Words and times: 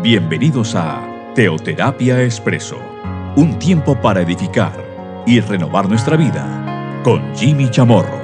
Bienvenidos 0.00 0.76
a 0.76 1.32
Teoterapia 1.34 2.22
Expreso, 2.22 2.76
un 3.34 3.58
tiempo 3.58 4.00
para 4.00 4.22
edificar 4.22 5.24
y 5.26 5.40
renovar 5.40 5.88
nuestra 5.88 6.16
vida 6.16 7.02
con 7.02 7.34
Jimmy 7.34 7.68
Chamorro. 7.68 8.16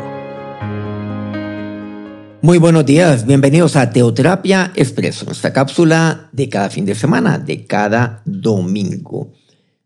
Muy 2.42 2.58
buenos 2.58 2.86
días, 2.86 3.26
bienvenidos 3.26 3.74
a 3.74 3.90
Teoterapia 3.90 4.70
Expreso, 4.76 5.24
nuestra 5.24 5.52
cápsula 5.52 6.28
de 6.30 6.48
cada 6.48 6.70
fin 6.70 6.84
de 6.84 6.94
semana, 6.94 7.38
de 7.38 7.66
cada 7.66 8.22
domingo. 8.24 9.32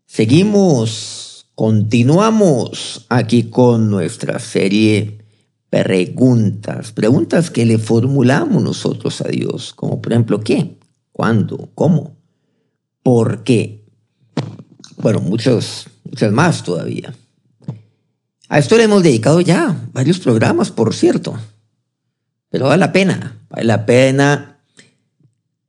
Seguimos, 0.05 1.47
continuamos 1.55 3.07
aquí 3.09 3.49
con 3.49 3.89
nuestra 3.89 4.37
serie 4.37 5.17
preguntas, 5.71 6.91
preguntas 6.91 7.49
que 7.49 7.65
le 7.65 7.79
formulamos 7.79 8.61
nosotros 8.61 9.21
a 9.21 9.27
Dios, 9.27 9.73
como 9.73 9.99
por 9.99 10.11
ejemplo, 10.13 10.39
¿qué? 10.41 10.78
¿Cuándo? 11.19 11.69
¿Cómo? 11.75 12.15
¿Por 13.03 13.43
qué? 13.43 13.83
Bueno, 14.95 15.19
muchos, 15.19 15.87
muchas 16.05 16.31
más 16.31 16.63
todavía. 16.63 17.13
A 18.47 18.57
esto 18.57 18.77
le 18.77 18.83
hemos 18.83 19.03
dedicado 19.03 19.41
ya 19.41 19.89
varios 19.91 20.19
programas, 20.19 20.71
por 20.71 20.95
cierto. 20.95 21.37
Pero 22.47 22.67
vale 22.67 22.79
la 22.79 22.93
pena, 22.93 23.45
vale 23.49 23.65
la 23.65 23.85
pena 23.85 24.61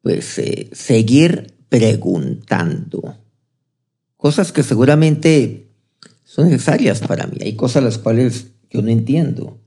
pues 0.02 0.38
eh, 0.38 0.70
seguir 0.72 1.56
preguntando. 1.68 3.16
Cosas 4.16 4.52
que 4.52 4.62
seguramente 4.62 5.72
son 6.22 6.48
necesarias 6.48 7.00
para 7.00 7.26
mí. 7.26 7.38
Hay 7.40 7.56
cosas 7.56 7.82
las 7.82 7.98
cuales 7.98 8.52
yo 8.70 8.82
no 8.82 8.90
entiendo. 8.90 9.58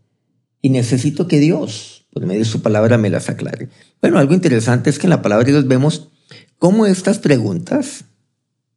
Y 0.61 0.69
necesito 0.69 1.27
que 1.27 1.41
Dios 1.41 1.92
por 2.13 2.25
medio 2.25 2.39
de 2.41 2.45
su 2.45 2.61
palabra 2.61 2.97
me 2.97 3.09
las 3.09 3.29
aclare. 3.29 3.69
Bueno, 3.99 4.19
algo 4.19 4.33
interesante 4.33 4.89
es 4.89 4.99
que 4.99 5.07
en 5.07 5.11
la 5.11 5.23
palabra 5.23 5.45
de 5.45 5.51
Dios 5.51 5.67
vemos 5.67 6.09
cómo 6.59 6.85
estas 6.85 7.17
preguntas 7.17 8.05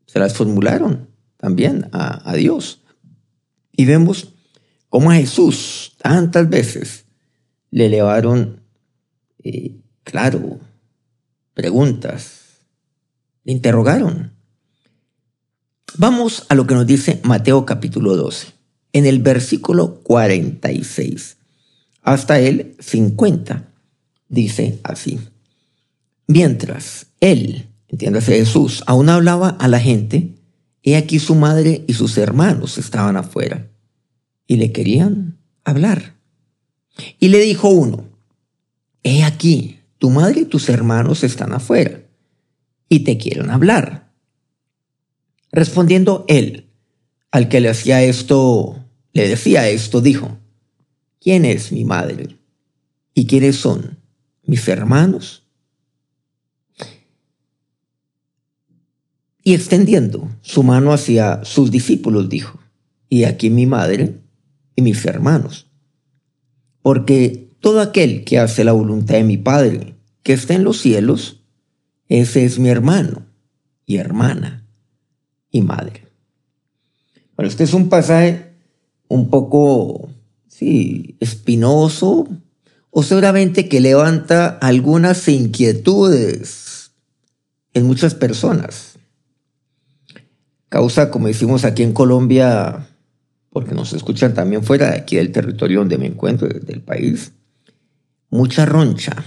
se 0.06 0.18
las 0.18 0.34
formularon 0.34 1.10
también 1.36 1.88
a, 1.92 2.34
Dios. 2.34 2.80
Y 3.72 3.84
vemos 3.84 4.32
cómo 4.88 5.10
a 5.10 5.16
Jesús 5.16 5.96
tantas 5.98 6.48
veces 6.48 7.04
le 7.70 7.86
elevaron, 7.86 8.62
eh, 9.44 9.76
claro, 10.02 10.58
preguntas, 11.52 12.40
le 13.44 13.52
interrogaron. 13.52 14.32
Vamos 15.98 16.46
a 16.48 16.54
lo 16.54 16.66
que 16.66 16.74
nos 16.74 16.86
dice 16.86 17.20
Mateo 17.22 17.66
capítulo 17.66 18.16
12, 18.16 18.48
en 18.94 19.04
el 19.04 19.18
versículo 19.20 20.00
46 20.02 21.35
hasta 22.06 22.38
el 22.38 22.76
50. 22.78 23.68
Dice 24.28 24.78
así. 24.84 25.18
Mientras 26.28 27.08
él, 27.20 27.66
entiéndase 27.88 28.36
Jesús, 28.38 28.82
aún 28.86 29.08
hablaba 29.08 29.50
a 29.50 29.68
la 29.68 29.80
gente, 29.80 30.36
he 30.82 30.96
aquí 30.96 31.18
su 31.18 31.34
madre 31.34 31.84
y 31.86 31.94
sus 31.94 32.16
hermanos 32.16 32.78
estaban 32.78 33.16
afuera 33.16 33.68
y 34.46 34.56
le 34.56 34.72
querían 34.72 35.38
hablar. 35.64 36.14
Y 37.18 37.28
le 37.28 37.40
dijo 37.40 37.68
uno, 37.68 38.08
he 39.02 39.24
aquí, 39.24 39.80
tu 39.98 40.10
madre 40.10 40.42
y 40.42 40.44
tus 40.44 40.68
hermanos 40.68 41.24
están 41.24 41.52
afuera 41.52 42.02
y 42.88 43.00
te 43.00 43.18
quieren 43.18 43.50
hablar. 43.50 44.12
Respondiendo 45.50 46.24
él, 46.28 46.68
al 47.32 47.48
que 47.48 47.60
le 47.60 47.68
hacía 47.68 48.02
esto, 48.02 48.84
le 49.12 49.28
decía 49.28 49.68
esto, 49.68 50.00
dijo, 50.00 50.38
¿Quién 51.26 51.44
es 51.44 51.72
mi 51.72 51.84
madre? 51.84 52.38
¿Y 53.12 53.26
quiénes 53.26 53.56
son 53.56 53.98
mis 54.44 54.68
hermanos? 54.68 55.44
Y 59.42 59.54
extendiendo 59.54 60.30
su 60.42 60.62
mano 60.62 60.92
hacia 60.92 61.44
sus 61.44 61.72
discípulos, 61.72 62.28
dijo, 62.28 62.60
y 63.08 63.24
aquí 63.24 63.50
mi 63.50 63.66
madre 63.66 64.20
y 64.76 64.82
mis 64.82 65.04
hermanos. 65.04 65.66
Porque 66.80 67.50
todo 67.58 67.80
aquel 67.80 68.22
que 68.22 68.38
hace 68.38 68.62
la 68.62 68.70
voluntad 68.70 69.14
de 69.14 69.24
mi 69.24 69.36
Padre, 69.36 69.96
que 70.22 70.32
está 70.32 70.54
en 70.54 70.62
los 70.62 70.78
cielos, 70.78 71.42
ese 72.06 72.44
es 72.44 72.60
mi 72.60 72.68
hermano 72.68 73.26
y 73.84 73.96
hermana 73.96 74.64
y 75.50 75.60
madre. 75.60 76.04
Bueno, 77.34 77.48
este 77.48 77.64
es 77.64 77.74
un 77.74 77.88
pasaje 77.88 78.52
un 79.08 79.28
poco 79.28 80.05
sí, 80.56 81.16
espinoso, 81.20 82.26
o 82.90 83.02
seguramente 83.02 83.68
que 83.68 83.80
levanta 83.80 84.48
algunas 84.48 85.28
inquietudes 85.28 86.92
en 87.74 87.86
muchas 87.86 88.14
personas. 88.14 88.94
Causa, 90.70 91.10
como 91.10 91.26
decimos 91.26 91.66
aquí 91.66 91.82
en 91.82 91.92
Colombia, 91.92 92.88
porque 93.50 93.74
nos 93.74 93.92
escuchan 93.92 94.32
también 94.32 94.62
fuera 94.62 94.90
de 94.90 94.96
aquí 94.96 95.16
del 95.16 95.30
territorio 95.30 95.80
donde 95.80 95.98
me 95.98 96.06
encuentro, 96.06 96.48
del 96.48 96.80
país, 96.80 97.32
mucha 98.30 98.64
roncha. 98.64 99.24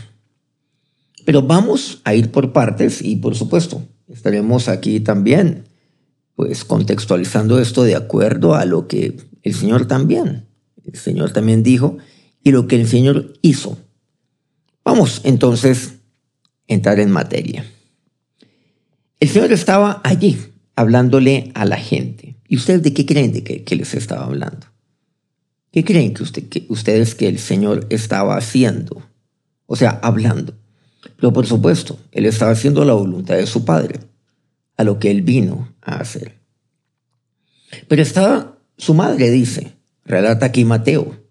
Pero 1.26 1.44
vamos 1.44 2.02
a 2.06 2.16
ir 2.16 2.32
por 2.32 2.54
partes 2.54 3.04
y 3.04 3.18
por 3.18 3.36
supuesto 3.36 3.84
estaremos 4.08 4.68
aquí 4.68 5.00
también, 5.00 5.66
pues 6.36 6.66
contextualizando 6.66 7.60
esto 7.60 7.84
de 7.84 7.96
acuerdo 7.96 8.56
a 8.56 8.66
lo 8.66 8.88
que 8.88 9.16
el 9.44 9.54
Señor 9.54 9.86
también 9.86 10.49
el 10.92 11.00
Señor 11.00 11.32
también 11.32 11.64
dijo, 11.64 11.98
y 12.44 12.52
lo 12.52 12.68
que 12.68 12.76
el 12.76 12.88
Señor 12.88 13.34
hizo. 13.42 13.78
Vamos 14.84 15.22
entonces 15.24 15.94
a 16.70 16.74
entrar 16.74 17.00
en 17.00 17.12
materia. 17.12 17.66
El 19.20 19.30
Señor 19.30 19.52
estaba 19.52 20.02
allí 20.04 20.38
hablándole 20.76 21.52
a 21.56 21.66
la 21.66 21.78
gente. 21.78 22.38
¿Y 22.48 22.56
ustedes 22.56 22.82
de 22.84 22.94
qué 22.94 23.06
creen 23.06 23.34
de 23.34 23.44
que, 23.44 23.76
les 23.76 23.94
estaba 23.94 24.26
hablando? 24.26 24.68
¿Qué 25.72 25.84
creen 25.84 26.14
que, 26.14 26.24
usted, 26.24 26.48
que 26.48 26.66
ustedes 26.70 27.14
que 27.16 27.28
el 27.28 27.38
Señor 27.38 27.86
estaba 27.90 28.38
haciendo? 28.38 29.04
O 29.66 29.76
sea, 29.76 30.00
hablando. 30.02 30.54
Pero 31.18 31.32
por 31.34 31.46
supuesto, 31.46 32.00
Él 32.12 32.26
estaba 32.26 32.52
haciendo 32.52 32.86
la 32.86 32.94
voluntad 32.94 33.36
de 33.36 33.46
su 33.46 33.66
Padre, 33.66 34.00
a 34.78 34.84
lo 34.84 35.00
que 35.00 35.12
Él 35.12 35.22
vino 35.22 35.76
a 35.82 35.98
hacer. 35.98 36.40
Pero 37.88 38.02
estaba 38.02 38.58
su 38.78 38.94
madre, 38.94 39.30
dice, 39.30 39.79
relata 40.10 40.48
aquí 40.48 40.66
Mateo, 40.66 41.24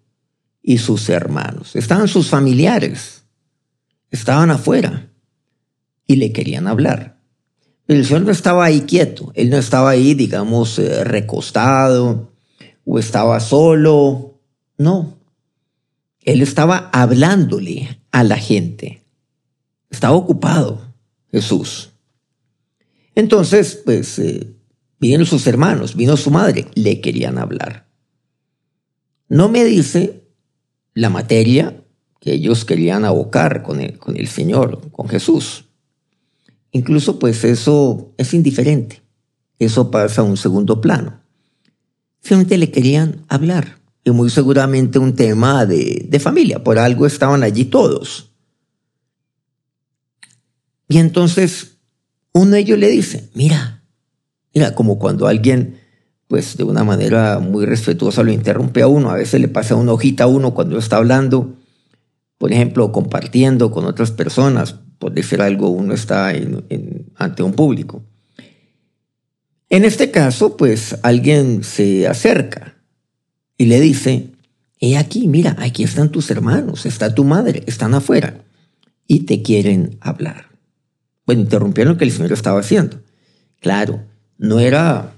y 0.62 0.78
sus 0.78 1.08
hermanos. 1.08 1.74
Estaban 1.74 2.08
sus 2.08 2.30
familiares, 2.30 3.24
estaban 4.10 4.50
afuera 4.50 5.10
y 6.06 6.16
le 6.16 6.32
querían 6.32 6.68
hablar. 6.68 7.18
el 7.88 8.04
Señor 8.06 8.22
no 8.22 8.30
estaba 8.30 8.64
ahí 8.64 8.82
quieto, 8.82 9.32
él 9.34 9.50
no 9.50 9.56
estaba 9.56 9.90
ahí, 9.90 10.14
digamos, 10.14 10.78
eh, 10.78 11.04
recostado 11.04 12.32
o 12.84 12.98
estaba 12.98 13.40
solo, 13.40 14.40
no. 14.76 15.18
Él 16.22 16.42
estaba 16.42 16.90
hablándole 16.92 18.00
a 18.12 18.22
la 18.22 18.36
gente. 18.36 19.02
Estaba 19.90 20.14
ocupado 20.14 20.94
Jesús. 21.32 21.90
Entonces, 23.14 23.80
pues, 23.84 24.18
eh, 24.18 24.54
sus 25.24 25.46
hermanos, 25.46 25.96
vino 25.96 26.16
su 26.16 26.30
madre, 26.30 26.66
le 26.74 27.00
querían 27.00 27.38
hablar. 27.38 27.87
No 29.28 29.48
me 29.48 29.64
dice 29.64 30.24
la 30.94 31.10
materia 31.10 31.84
que 32.20 32.32
ellos 32.32 32.64
querían 32.64 33.04
abocar 33.04 33.62
con 33.62 33.80
el, 33.80 33.98
con 33.98 34.16
el 34.16 34.26
Señor, 34.26 34.90
con 34.90 35.08
Jesús. 35.08 35.66
Incluso 36.72 37.18
pues 37.18 37.44
eso 37.44 38.12
es 38.16 38.34
indiferente. 38.34 39.02
Eso 39.58 39.90
pasa 39.90 40.22
a 40.22 40.24
un 40.24 40.36
segundo 40.36 40.80
plano. 40.80 41.20
Simplemente 42.20 42.58
le 42.58 42.70
querían 42.70 43.24
hablar. 43.28 43.78
Y 44.04 44.10
muy 44.10 44.30
seguramente 44.30 44.98
un 44.98 45.14
tema 45.14 45.66
de, 45.66 46.06
de 46.08 46.20
familia. 46.20 46.64
Por 46.64 46.78
algo 46.78 47.06
estaban 47.06 47.42
allí 47.42 47.66
todos. 47.66 48.32
Y 50.88 50.98
entonces 50.98 51.78
uno 52.32 52.52
de 52.52 52.60
ellos 52.60 52.78
le 52.78 52.88
dice, 52.88 53.30
mira, 53.34 53.84
mira, 54.54 54.74
como 54.74 54.98
cuando 54.98 55.26
alguien 55.26 55.77
pues 56.28 56.56
de 56.58 56.64
una 56.64 56.84
manera 56.84 57.38
muy 57.40 57.64
respetuosa 57.64 58.22
lo 58.22 58.30
interrumpe 58.30 58.82
a 58.82 58.86
uno. 58.86 59.10
A 59.10 59.16
veces 59.16 59.40
le 59.40 59.48
pasa 59.48 59.74
una 59.74 59.92
hojita 59.92 60.24
a 60.24 60.28
uno 60.28 60.54
cuando 60.54 60.78
está 60.78 60.98
hablando, 60.98 61.56
por 62.36 62.52
ejemplo, 62.52 62.92
compartiendo 62.92 63.70
con 63.70 63.86
otras 63.86 64.10
personas, 64.10 64.76
por 64.98 65.12
decir 65.12 65.40
algo, 65.40 65.70
uno 65.70 65.94
está 65.94 66.32
ante 67.16 67.42
un 67.42 67.52
público. 67.54 68.04
En 69.70 69.84
este 69.84 70.10
caso, 70.10 70.56
pues 70.56 70.98
alguien 71.02 71.64
se 71.64 72.06
acerca 72.06 72.76
y 73.56 73.66
le 73.66 73.80
dice, 73.80 74.30
he 74.80 74.96
aquí, 74.98 75.28
mira, 75.28 75.56
aquí 75.58 75.82
están 75.82 76.10
tus 76.10 76.30
hermanos, 76.30 76.86
está 76.86 77.14
tu 77.14 77.24
madre, 77.24 77.64
están 77.66 77.94
afuera 77.94 78.44
y 79.06 79.20
te 79.20 79.42
quieren 79.42 79.96
hablar. 80.00 80.48
Bueno, 81.26 81.42
interrumpieron 81.42 81.94
lo 81.94 81.98
que 81.98 82.04
el 82.04 82.12
Señor 82.12 82.32
estaba 82.32 82.60
haciendo. 82.60 83.00
Claro, 83.60 84.04
no 84.38 84.60
era 84.60 85.14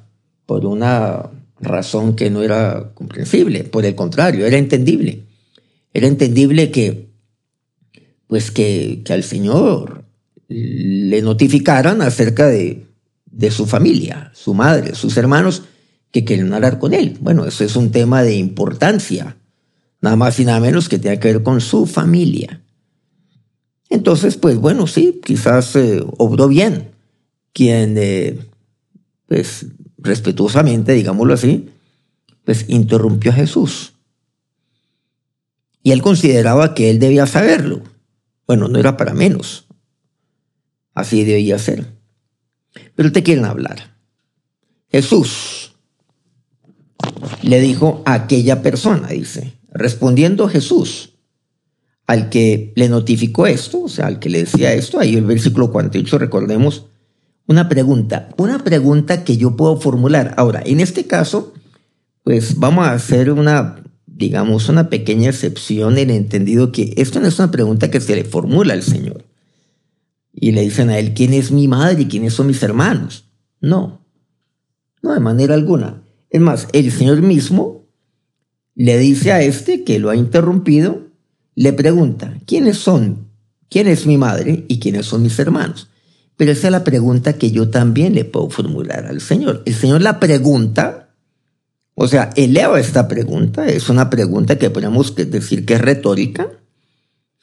por 0.51 0.67
una 0.67 1.31
razón 1.61 2.17
que 2.17 2.29
no 2.29 2.43
era 2.43 2.91
comprensible, 2.95 3.63
por 3.63 3.85
el 3.85 3.95
contrario, 3.95 4.45
era 4.47 4.59
entendible. 4.59 5.27
Era 5.95 6.09
entendible 6.09 6.73
que, 6.73 7.11
pues 8.27 8.51
que, 8.51 9.03
que 9.05 9.13
al 9.13 9.23
Señor 9.23 10.07
le 10.49 11.23
notificaran 11.23 12.03
acerca 12.03 12.49
de, 12.49 12.85
de 13.27 13.53
su 13.53 13.65
familia, 13.65 14.33
su 14.35 14.53
madre, 14.53 14.97
sus 14.97 15.17
hermanos 15.17 15.63
que 16.11 16.25
querían 16.25 16.53
hablar 16.53 16.81
con 16.81 16.95
él. 16.95 17.17
Bueno, 17.21 17.47
eso 17.47 17.63
es 17.63 17.77
un 17.77 17.93
tema 17.93 18.25
de 18.25 18.35
importancia, 18.35 19.37
nada 20.01 20.17
más 20.17 20.41
y 20.41 20.45
nada 20.45 20.59
menos 20.59 20.89
que 20.89 20.99
tiene 20.99 21.21
que 21.21 21.33
ver 21.33 21.45
con 21.45 21.61
su 21.61 21.87
familia. 21.87 22.61
Entonces, 23.89 24.37
pues 24.37 24.57
bueno, 24.57 24.89
sí, 24.89 25.21
quizás 25.25 25.77
eh, 25.77 26.03
obró 26.19 26.49
bien 26.49 26.91
quien, 27.53 27.95
eh, 27.97 28.37
pues 29.29 29.67
respetuosamente, 30.03 30.93
digámoslo 30.93 31.35
así, 31.35 31.71
pues 32.45 32.65
interrumpió 32.69 33.33
a 33.33 33.35
Jesús. 33.35 33.95
Y 35.83 35.93
él 35.93 36.03
consideraba 36.03 36.75
que 36.75 36.91
él 36.91 36.99
debía 36.99 37.27
saberlo. 37.27 37.83
Bueno, 38.47 38.69
no 38.69 38.79
era 38.79 38.97
para 38.97 39.15
menos. 39.15 39.67
Así 40.95 41.25
debía 41.25 41.59
ser. 41.59 41.87
Pero 42.95 43.13
te 43.13 43.23
quieren 43.23 43.45
hablar. 43.45 43.97
Jesús 44.91 45.73
le 47.43 47.61
dijo 47.61 48.03
a 48.05 48.15
aquella 48.15 48.63
persona, 48.63 49.09
dice, 49.09 49.55
respondiendo 49.73 50.49
Jesús, 50.49 51.15
al 52.07 52.29
que 52.29 52.73
le 52.75 52.89
notificó 52.89 53.47
esto, 53.47 53.83
o 53.83 53.89
sea, 53.89 54.07
al 54.07 54.19
que 54.19 54.29
le 54.29 54.41
decía 54.41 54.73
esto, 54.73 54.99
ahí 54.99 55.15
el 55.15 55.25
versículo 55.25 55.71
48, 55.71 56.19
recordemos, 56.19 56.87
una 57.51 57.69
pregunta, 57.69 58.29
una 58.37 58.63
pregunta 58.63 59.25
que 59.25 59.37
yo 59.37 59.57
puedo 59.57 59.77
formular. 59.77 60.35
Ahora, 60.37 60.63
en 60.65 60.79
este 60.79 61.09
caso, 61.09 61.53
pues 62.23 62.61
vamos 62.61 62.87
a 62.87 62.93
hacer 62.93 63.33
una, 63.33 63.83
digamos, 64.07 64.69
una 64.69 64.89
pequeña 64.89 65.31
excepción 65.31 65.99
en 65.99 66.11
el 66.11 66.17
entendido 66.17 66.71
que 66.71 66.95
esto 66.97 67.19
no 67.19 67.27
es 67.27 67.41
una 67.41 67.51
pregunta 67.51 67.91
que 67.91 68.01
se 68.01 68.15
le 68.15 68.23
formula 68.23 68.73
al 68.73 68.85
Señor. 68.85 69.25
Y 70.33 70.53
le 70.53 70.61
dicen 70.61 70.91
a 70.91 70.99
él, 71.01 71.13
¿quién 71.13 71.33
es 71.35 71.51
mi 71.51 71.67
madre 71.67 72.03
y 72.03 72.07
quiénes 72.07 72.35
son 72.35 72.47
mis 72.47 72.63
hermanos? 72.63 73.25
No, 73.61 74.07
no 75.03 75.13
de 75.13 75.19
manera 75.19 75.55
alguna. 75.55 76.05
Es 76.31 76.41
más, 76.41 76.69
el 76.73 76.93
Señor 76.93 77.21
mismo 77.21 77.89
le 78.77 78.97
dice 78.97 79.33
a 79.33 79.43
este 79.43 79.83
que 79.83 79.99
lo 79.99 80.11
ha 80.11 80.15
interrumpido, 80.15 81.09
le 81.57 81.73
pregunta, 81.73 82.39
¿quiénes 82.47 82.79
son? 82.79 83.27
¿Quién 83.69 83.89
es 83.89 84.07
mi 84.07 84.19
madre 84.19 84.67
y 84.69 84.79
quiénes 84.79 85.07
son 85.07 85.25
mis 85.25 85.37
hermanos? 85.41 85.90
Pero 86.41 86.53
esa 86.53 86.69
es 86.69 86.73
la 86.73 86.85
pregunta 86.85 87.35
que 87.35 87.51
yo 87.51 87.69
también 87.69 88.15
le 88.15 88.25
puedo 88.25 88.49
formular 88.49 89.05
al 89.05 89.21
Señor. 89.21 89.63
El 89.67 89.75
Señor 89.75 90.01
la 90.01 90.19
pregunta, 90.19 91.11
o 91.93 92.09
sea, 92.09 92.31
eleva 92.35 92.81
esta 92.81 93.09
pregunta, 93.09 93.67
es 93.67 93.91
una 93.91 94.09
pregunta 94.09 94.57
que 94.57 94.71
podemos 94.71 95.15
decir 95.15 95.67
que 95.67 95.75
es 95.75 95.83
retórica, 95.83 96.49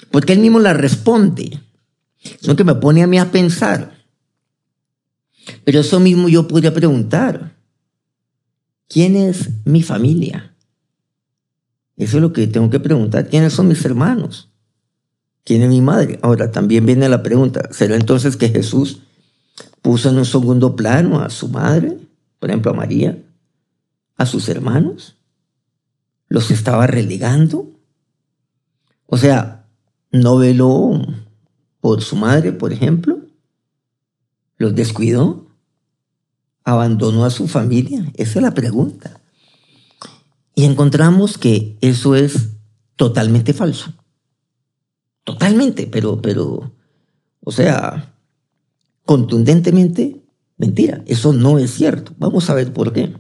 porque 0.10 0.34
Él 0.34 0.40
mismo 0.40 0.58
la 0.58 0.74
responde, 0.74 1.60
sino 2.42 2.56
que 2.56 2.64
me 2.64 2.74
pone 2.74 3.04
a 3.04 3.08
mí 3.08 3.20
a 3.20 3.30
pensar. 3.30 4.04
Pero 5.64 5.82
eso 5.82 6.00
mismo 6.00 6.28
yo 6.28 6.48
podría 6.48 6.74
preguntar, 6.74 7.56
¿quién 8.88 9.16
es 9.16 9.50
mi 9.64 9.84
familia? 9.84 10.56
Eso 11.98 12.18
es 12.18 12.22
lo 12.24 12.34
que 12.34 12.48
tengo 12.48 12.72
que 12.72 12.80
preguntar, 12.80 13.30
¿quiénes 13.30 13.54
son 13.54 13.68
mis 13.68 13.86
hermanos? 13.86 14.50
¿Quién 15.48 15.62
es 15.62 15.70
mi 15.70 15.80
madre? 15.80 16.20
Ahora 16.24 16.52
también 16.52 16.86
viene 16.86 17.08
la 17.08 17.24
pregunta, 17.24 17.70
¿será 17.72 17.96
entonces 17.96 18.36
que 18.36 18.50
Jesús 18.50 19.04
puso 19.82 20.10
en 20.10 20.18
un 20.18 20.26
segundo 20.26 20.76
plano 20.76 21.22
a 21.22 21.30
su 21.30 21.48
madre, 21.48 21.98
por 22.38 22.50
ejemplo 22.50 22.72
a 22.72 22.74
María, 22.74 23.24
a 24.18 24.26
sus 24.26 24.50
hermanos? 24.50 25.16
¿Los 26.28 26.52
estaba 26.52 26.86
relegando? 26.86 27.72
O 29.06 29.16
sea, 29.16 29.66
¿no 30.12 30.36
veló 30.36 31.02
por 31.80 32.02
su 32.02 32.18
madre, 32.18 32.52
por 32.52 32.74
ejemplo? 32.74 33.18
¿Los 34.58 34.76
descuidó? 34.76 35.48
¿Abandonó 36.66 37.24
a 37.24 37.30
su 37.30 37.48
familia? 37.48 38.04
Esa 38.16 38.40
es 38.40 38.44
la 38.44 38.54
pregunta. 38.54 39.22
Y 40.56 40.66
encontramos 40.66 41.38
que 41.38 41.78
eso 41.80 42.16
es 42.16 42.50
totalmente 42.98 43.54
falso. 43.54 43.94
Totalmente, 45.28 45.88
pero, 45.88 46.22
pero, 46.22 46.72
o 47.44 47.52
sea, 47.52 48.16
contundentemente, 49.04 50.22
mentira. 50.56 51.04
Eso 51.06 51.34
no 51.34 51.60
es 51.60 51.74
cierto. 51.74 52.16
Vamos 52.18 52.50
a 52.50 52.54
ver 52.54 52.72
por 52.72 52.94
qué. 52.94 53.14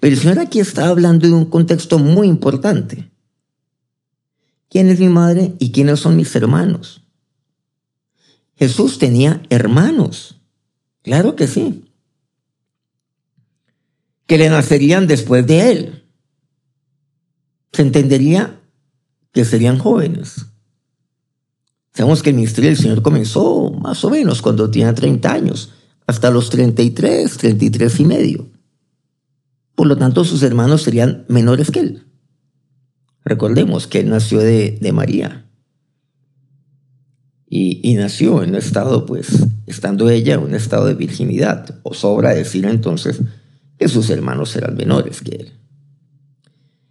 Pero 0.00 0.14
el 0.14 0.18
Señor 0.18 0.38
aquí 0.38 0.58
está 0.58 0.88
hablando 0.88 1.26
de 1.26 1.34
un 1.34 1.44
contexto 1.44 1.98
muy 1.98 2.28
importante. 2.28 3.10
¿Quién 4.70 4.88
es 4.88 4.98
mi 4.98 5.10
madre 5.10 5.54
y 5.58 5.70
quiénes 5.70 6.00
son 6.00 6.16
mis 6.16 6.34
hermanos? 6.34 7.02
Jesús 8.54 8.98
tenía 8.98 9.42
hermanos. 9.50 10.40
Claro 11.02 11.36
que 11.36 11.46
sí. 11.46 11.92
Que 14.26 14.38
le 14.38 14.48
nacerían 14.48 15.06
después 15.06 15.46
de 15.46 15.72
él. 15.72 16.04
Se 17.72 17.82
entendería 17.82 18.58
que 19.32 19.44
serían 19.44 19.76
jóvenes. 19.76 20.46
Sabemos 21.96 22.22
que 22.22 22.28
el 22.28 22.36
ministerio 22.36 22.68
del 22.68 22.78
Señor 22.78 23.00
comenzó 23.00 23.70
más 23.70 24.04
o 24.04 24.10
menos 24.10 24.42
cuando 24.42 24.70
tenía 24.70 24.94
30 24.94 25.32
años, 25.32 25.72
hasta 26.06 26.30
los 26.30 26.50
33, 26.50 27.38
33 27.38 28.00
y 28.00 28.04
medio. 28.04 28.50
Por 29.74 29.86
lo 29.86 29.96
tanto, 29.96 30.22
sus 30.22 30.42
hermanos 30.42 30.82
serían 30.82 31.24
menores 31.28 31.70
que 31.70 31.80
él. 31.80 32.06
Recordemos 33.24 33.86
que 33.86 34.00
él 34.00 34.10
nació 34.10 34.40
de, 34.40 34.78
María. 34.92 35.50
Y, 37.48 37.94
nació 37.94 38.42
en 38.42 38.50
un 38.50 38.56
estado, 38.56 39.06
pues, 39.06 39.46
estando 39.64 40.10
ella 40.10 40.34
en 40.34 40.40
un 40.40 40.54
estado 40.54 40.84
de 40.84 40.94
virginidad. 40.94 41.80
O 41.82 41.94
sobra 41.94 42.34
decir 42.34 42.66
entonces 42.66 43.22
que 43.78 43.88
sus 43.88 44.10
hermanos 44.10 44.54
eran 44.54 44.76
menores 44.76 45.22
que 45.22 45.36
él. 45.36 45.52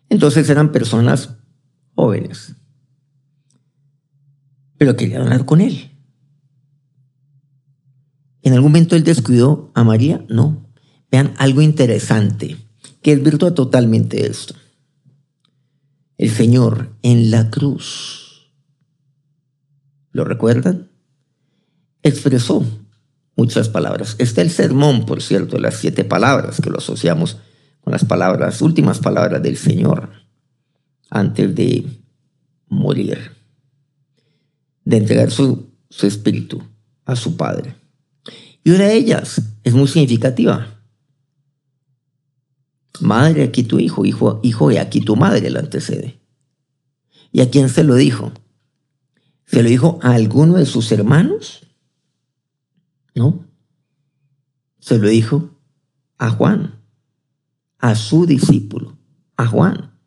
Entonces 0.10 0.50
eran 0.50 0.72
personas 0.72 1.36
jóvenes 1.94 2.56
pero 4.78 4.96
quería 4.96 5.22
hablar 5.22 5.46
con 5.46 5.62
él. 5.62 5.92
¿En 8.42 8.54
algún 8.54 8.72
momento 8.72 8.96
él 8.96 9.04
descuidó 9.04 9.72
a 9.74 9.84
María? 9.84 10.26
No. 10.30 10.70
Vean 11.12 11.34
algo 11.38 11.62
interesante, 11.62 12.58
que 13.02 13.14
es 13.14 13.24
virtud 13.24 13.54
totalmente 13.54 14.28
esto. 14.28 14.54
El 16.18 16.30
Señor 16.30 16.96
en 17.02 17.32
la 17.32 17.50
cruz, 17.50 18.52
¿lo 20.12 20.24
recuerdan? 20.24 20.92
Expresó 22.04 22.64
muchas 23.36 23.68
palabras. 23.70 24.16
Está 24.20 24.42
el 24.42 24.52
sermón, 24.52 25.06
por 25.06 25.22
cierto, 25.22 25.58
las 25.58 25.76
siete 25.76 26.04
palabras 26.04 26.62
que 26.62 26.70
lo 26.70 26.78
asociamos 26.78 27.38
con 27.82 27.92
las 27.92 28.06
palabras, 28.06 28.62
últimas 28.62 29.00
palabras 29.00 29.42
del 29.42 29.58
Señor 29.58 30.12
antes 31.10 31.54
de 31.56 31.86
morir 32.68 33.35
de 34.86 34.98
entregar 34.98 35.32
su, 35.32 35.72
espíritu 36.02 36.62
a 37.04 37.16
su 37.16 37.36
Padre. 37.36 37.76
Y 38.64 38.72
una 38.72 38.86
de 38.86 38.96
ellas 38.96 39.42
es 39.64 39.74
muy 39.74 39.88
significativa. 39.88 40.82
Madre, 43.02 43.44
aquí 43.44 43.64
tu 43.64 43.80
hijo, 43.80 44.06
hijo, 44.06 44.40
hijo, 44.44 44.72
y 44.72 44.78
aquí 44.78 45.02
tu 45.02 45.16
madre 45.16 45.50
la 45.50 45.60
antecede. 45.60 46.20
¿Y 47.32 47.42
a 47.42 47.50
quién 47.50 47.70
se 47.70 47.84
lo 47.84 47.96
dijo? 47.96 48.32
¿Se 49.46 49.62
lo 49.62 49.70
dijo 49.70 50.00
a 50.02 50.14
alguno 50.14 50.56
de 50.56 50.66
sus 50.66 50.92
hermanos? 50.92 51.68
No. 53.14 53.46
Se 54.80 54.98
lo 54.98 55.08
dijo 55.10 55.50
a 56.18 56.30
Juan, 56.30 56.82
a 57.80 57.96
su 57.96 58.26
discípulo, 58.26 58.98
a 59.36 59.48
Juan. 59.48 60.00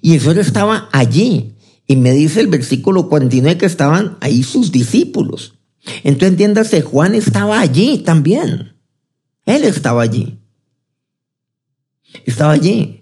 Y 0.00 0.14
el 0.14 0.20
Señor 0.20 0.38
estaba 0.38 0.88
allí 0.92 1.53
y 1.86 1.96
me 1.96 2.12
dice 2.12 2.40
el 2.40 2.48
versículo 2.48 3.08
49 3.08 3.58
que 3.58 3.66
estaban 3.66 4.16
ahí 4.20 4.42
sus 4.42 4.72
discípulos. 4.72 5.54
Entonces 6.02 6.30
entiéndase, 6.30 6.82
Juan 6.82 7.14
estaba 7.14 7.60
allí 7.60 7.98
también. 7.98 8.74
Él 9.44 9.64
estaba 9.64 10.02
allí. 10.02 10.38
Estaba 12.24 12.52
allí. 12.52 13.00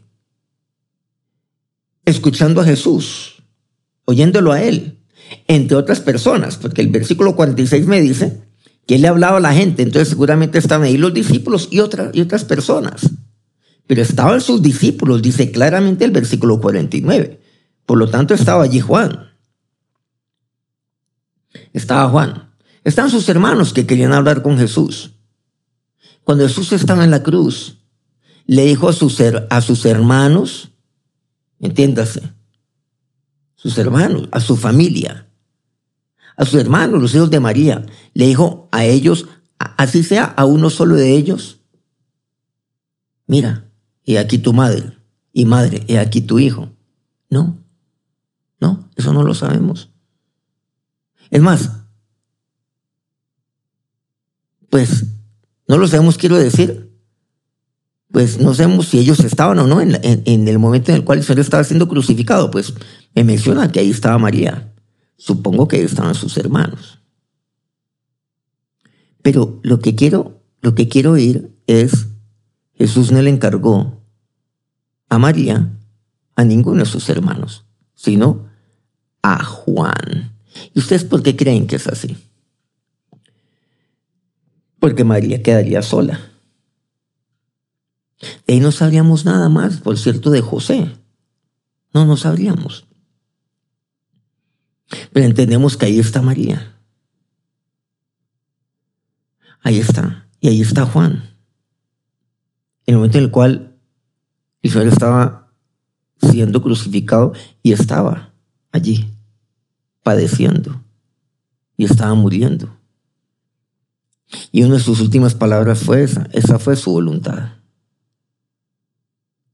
Escuchando 2.05 2.61
a 2.61 2.65
Jesús, 2.65 3.43
oyéndolo 4.05 4.51
a 4.51 4.63
él, 4.63 4.99
entre 5.47 5.77
otras 5.77 6.01
personas, 6.01 6.57
porque 6.57 6.81
el 6.83 6.89
versículo 6.89 7.37
46 7.37 7.87
me 7.87 8.01
dice 8.01 8.43
que 8.87 8.97
él 8.97 9.03
le 9.03 9.09
hablaba 9.09 9.37
a 9.37 9.41
la 9.41 9.55
gente, 9.55 9.85
entonces 9.85 10.09
seguramente 10.09 10.59
estaban 10.59 10.87
ahí 10.87 10.97
los 10.97 11.15
discípulos 11.15 11.69
y, 11.71 11.79
otras 11.79 12.13
y 12.13 12.21
otras 12.21 12.45
personas. 12.45 13.09
Pero 13.87 14.03
estaban 14.03 14.41
sus 14.41 14.63
discípulos, 14.63 15.23
dice 15.23 15.53
claramente 15.53 16.05
el 16.05 16.11
versículo 16.11 16.61
49. 16.61 17.41
Por 17.87 17.99
lo 17.99 18.09
tanto, 18.09 18.35
estaba 18.35 18.65
allí 18.65 18.81
Juan. 18.81 19.31
Estaba 21.73 22.09
Juan. 22.09 22.53
Estaban 22.85 23.11
sus 23.11 23.29
hermanos 23.29 23.73
que 23.73 23.87
querían 23.87 24.13
hablar 24.13 24.43
con 24.43 24.59
Jesús. 24.59 25.15
Cuando 26.25 26.47
Jesús 26.47 26.73
estaba 26.73 27.05
en 27.05 27.11
la 27.11 27.23
cruz, 27.23 27.79
le 28.47 28.65
dijo 28.65 28.89
a 28.89 28.93
sus, 28.93 29.21
a 29.21 29.61
sus 29.61 29.85
hermanos, 29.87 30.73
entiéndase, 31.61 32.23
sus 33.55 33.79
hermanos, 33.79 34.29
a 34.33 34.41
su 34.41 34.57
familia, 34.57 35.29
a 36.37 36.45
sus 36.45 36.61
hermanos, 36.61 37.01
los 37.01 37.15
hijos 37.15 37.31
de 37.31 37.41
María. 37.41 37.85
Le 38.15 38.27
dijo 38.27 38.69
a 38.73 38.85
ellos, 38.85 39.27
así 39.59 40.03
sea 40.03 40.25
a 40.25 40.45
uno 40.45 40.71
solo 40.71 40.97
de 40.97 41.15
ellos. 41.15 41.61
Mira, 43.27 43.71
he 44.05 44.19
aquí 44.19 44.39
tu 44.39 44.53
madre, 44.53 44.99
y 45.33 45.45
madre, 45.45 45.85
he 45.87 45.99
aquí 45.99 46.21
tu 46.21 46.39
hijo. 46.39 46.71
No, 47.31 47.62
no, 48.63 48.89
eso 48.97 49.13
no 49.13 49.25
lo 49.25 49.35
sabemos. 49.35 49.91
Es 51.31 51.43
más, 51.43 51.71
pues 54.71 55.05
no 55.67 55.79
lo 55.79 55.89
sabemos, 55.89 56.17
quiero 56.17 56.37
decir, 56.37 56.91
pues 58.13 58.39
no 58.39 58.55
sabemos 58.55 58.87
si 58.87 59.01
ellos 59.01 59.21
estaban 59.21 59.59
o 59.59 59.67
no 59.67 59.81
en, 59.81 60.49
el 60.49 60.59
momento 60.59 60.93
en 60.93 60.99
el 60.99 61.05
cual 61.05 61.19
el 61.19 61.25
Señor 61.25 61.41
estaba 61.41 61.65
siendo 61.65 61.89
crucificado. 61.89 62.51
Pues 62.51 62.75
me 63.15 63.25
menciona 63.25 63.73
que 63.73 63.81
ahí 63.81 63.91
estaba 63.91 64.19
María. 64.19 64.73
Supongo 65.17 65.67
que 65.67 65.77
ahí 65.77 65.83
estaban 65.83 66.15
sus 66.15 66.37
hermanos. 66.37 67.01
Pero 69.23 69.61
lo 69.63 69.81
que 69.81 69.95
quiero, 69.95 70.43
lo 70.61 70.75
que 70.75 70.89
quiero 70.89 71.13
oír 71.13 71.57
es, 71.67 72.09
Jesús 72.75 73.11
no 73.11 73.23
le 73.23 73.31
encargó 73.31 74.05
a 75.09 75.19
María, 75.19 75.79
a 76.37 76.45
ninguno 76.45 76.81
de 76.81 76.87
sus 76.87 77.09
hermanos, 77.09 77.65
sino 77.95 78.52
a 79.23 79.43
Juan. 79.45 80.33
¿Y 80.75 80.81
ustedes 80.81 81.05
por 81.05 81.23
qué 81.23 81.37
creen 81.37 81.67
que 81.67 81.77
es 81.77 81.87
así? 81.87 82.17
Porque 84.79 85.05
María 85.05 85.43
quedaría 85.43 85.83
sola. 85.83 86.21
De 88.47 88.55
ahí 88.55 88.61
no 88.61 88.73
sabríamos 88.73 89.25
nada 89.25 89.49
más, 89.49 89.79
por 89.79 89.99
cierto, 89.99 90.31
de 90.31 90.41
José. 90.41 90.97
No, 91.95 92.05
no 92.05 92.17
sabríamos. 92.17 92.87
Pero 95.13 95.27
entendemos 95.27 95.77
que 95.77 95.87
ahí 95.87 95.99
está 95.99 96.23
María. 96.23 96.77
Ahí 99.61 99.79
está. 99.79 100.29
Y 100.41 100.49
ahí 100.49 100.61
está 100.61 100.87
Juan. 100.87 101.37
En 102.87 102.95
el 102.95 102.97
momento 102.97 103.19
en 103.19 103.25
el 103.25 103.31
cual 103.31 103.77
Israel 104.61 104.89
estaba 104.89 105.53
siendo 106.21 106.63
crucificado 106.63 107.33
y 107.63 107.73
estaba 107.73 108.32
allí, 108.73 109.15
padeciendo, 110.03 110.83
y 111.77 111.85
estaba 111.85 112.15
muriendo. 112.15 112.77
Y 114.51 114.63
una 114.63 114.75
de 114.75 114.81
sus 114.81 115.01
últimas 115.01 115.35
palabras 115.35 115.81
fue 115.81 116.03
esa, 116.03 116.29
esa 116.33 116.59
fue 116.59 116.75
su 116.77 116.91
voluntad. 116.91 117.51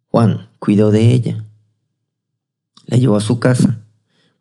Juan 0.06 0.48
cuidó 0.58 0.90
de 0.90 1.12
ella. 1.12 1.44
La 2.86 2.96
llevó 2.96 3.16
a 3.16 3.20
su 3.20 3.38
casa. 3.38 3.84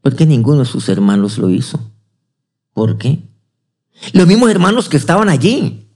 porque 0.01 0.25
ninguno 0.25 0.60
de 0.60 0.65
sus 0.65 0.88
hermanos 0.88 1.38
lo 1.38 1.50
hizo? 1.50 1.91
¿Por 2.72 2.98
qué? 2.98 3.27
Los 4.13 4.25
mismos 4.25 4.50
hermanos 4.50 4.88
que 4.88 4.96
estaban 4.96 5.27
allí, 5.27 5.89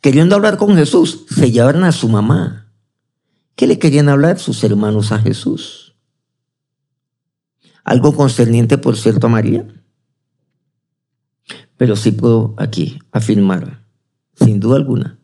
queriendo 0.00 0.34
hablar 0.34 0.56
con 0.56 0.76
Jesús, 0.76 1.26
se 1.28 1.50
llevaron 1.50 1.84
a 1.84 1.92
su 1.92 2.08
mamá. 2.08 2.72
¿Qué 3.54 3.66
le 3.66 3.78
querían 3.78 4.08
hablar 4.08 4.38
sus 4.38 4.64
hermanos 4.64 5.12
a 5.12 5.18
Jesús? 5.18 5.91
Algo 7.84 8.14
concerniente, 8.14 8.78
por 8.78 8.96
cierto, 8.96 9.26
a 9.26 9.30
María. 9.30 9.66
Pero 11.76 11.96
sí 11.96 12.12
puedo 12.12 12.54
aquí 12.58 12.98
afirmar, 13.10 13.84
sin 14.34 14.60
duda 14.60 14.76
alguna, 14.76 15.18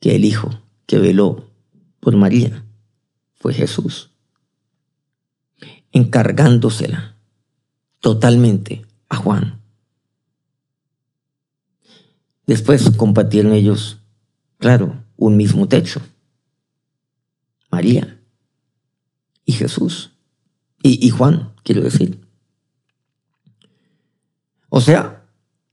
que 0.00 0.16
el 0.16 0.24
Hijo 0.24 0.50
que 0.86 0.98
veló 0.98 1.52
por 2.00 2.16
María 2.16 2.64
fue 3.34 3.54
Jesús, 3.54 4.10
encargándosela 5.92 7.16
totalmente 8.00 8.86
a 9.08 9.16
Juan. 9.16 9.60
Después 12.46 12.90
compartieron 12.96 13.52
ellos, 13.52 14.00
claro, 14.56 15.04
un 15.16 15.36
mismo 15.36 15.68
techo. 15.68 16.00
María 17.70 18.22
y 19.44 19.52
Jesús. 19.52 20.12
Y, 20.82 21.10
Juan, 21.10 21.52
quiero 21.64 21.82
decir. 21.82 22.20
O 24.68 24.80
sea, 24.80 25.24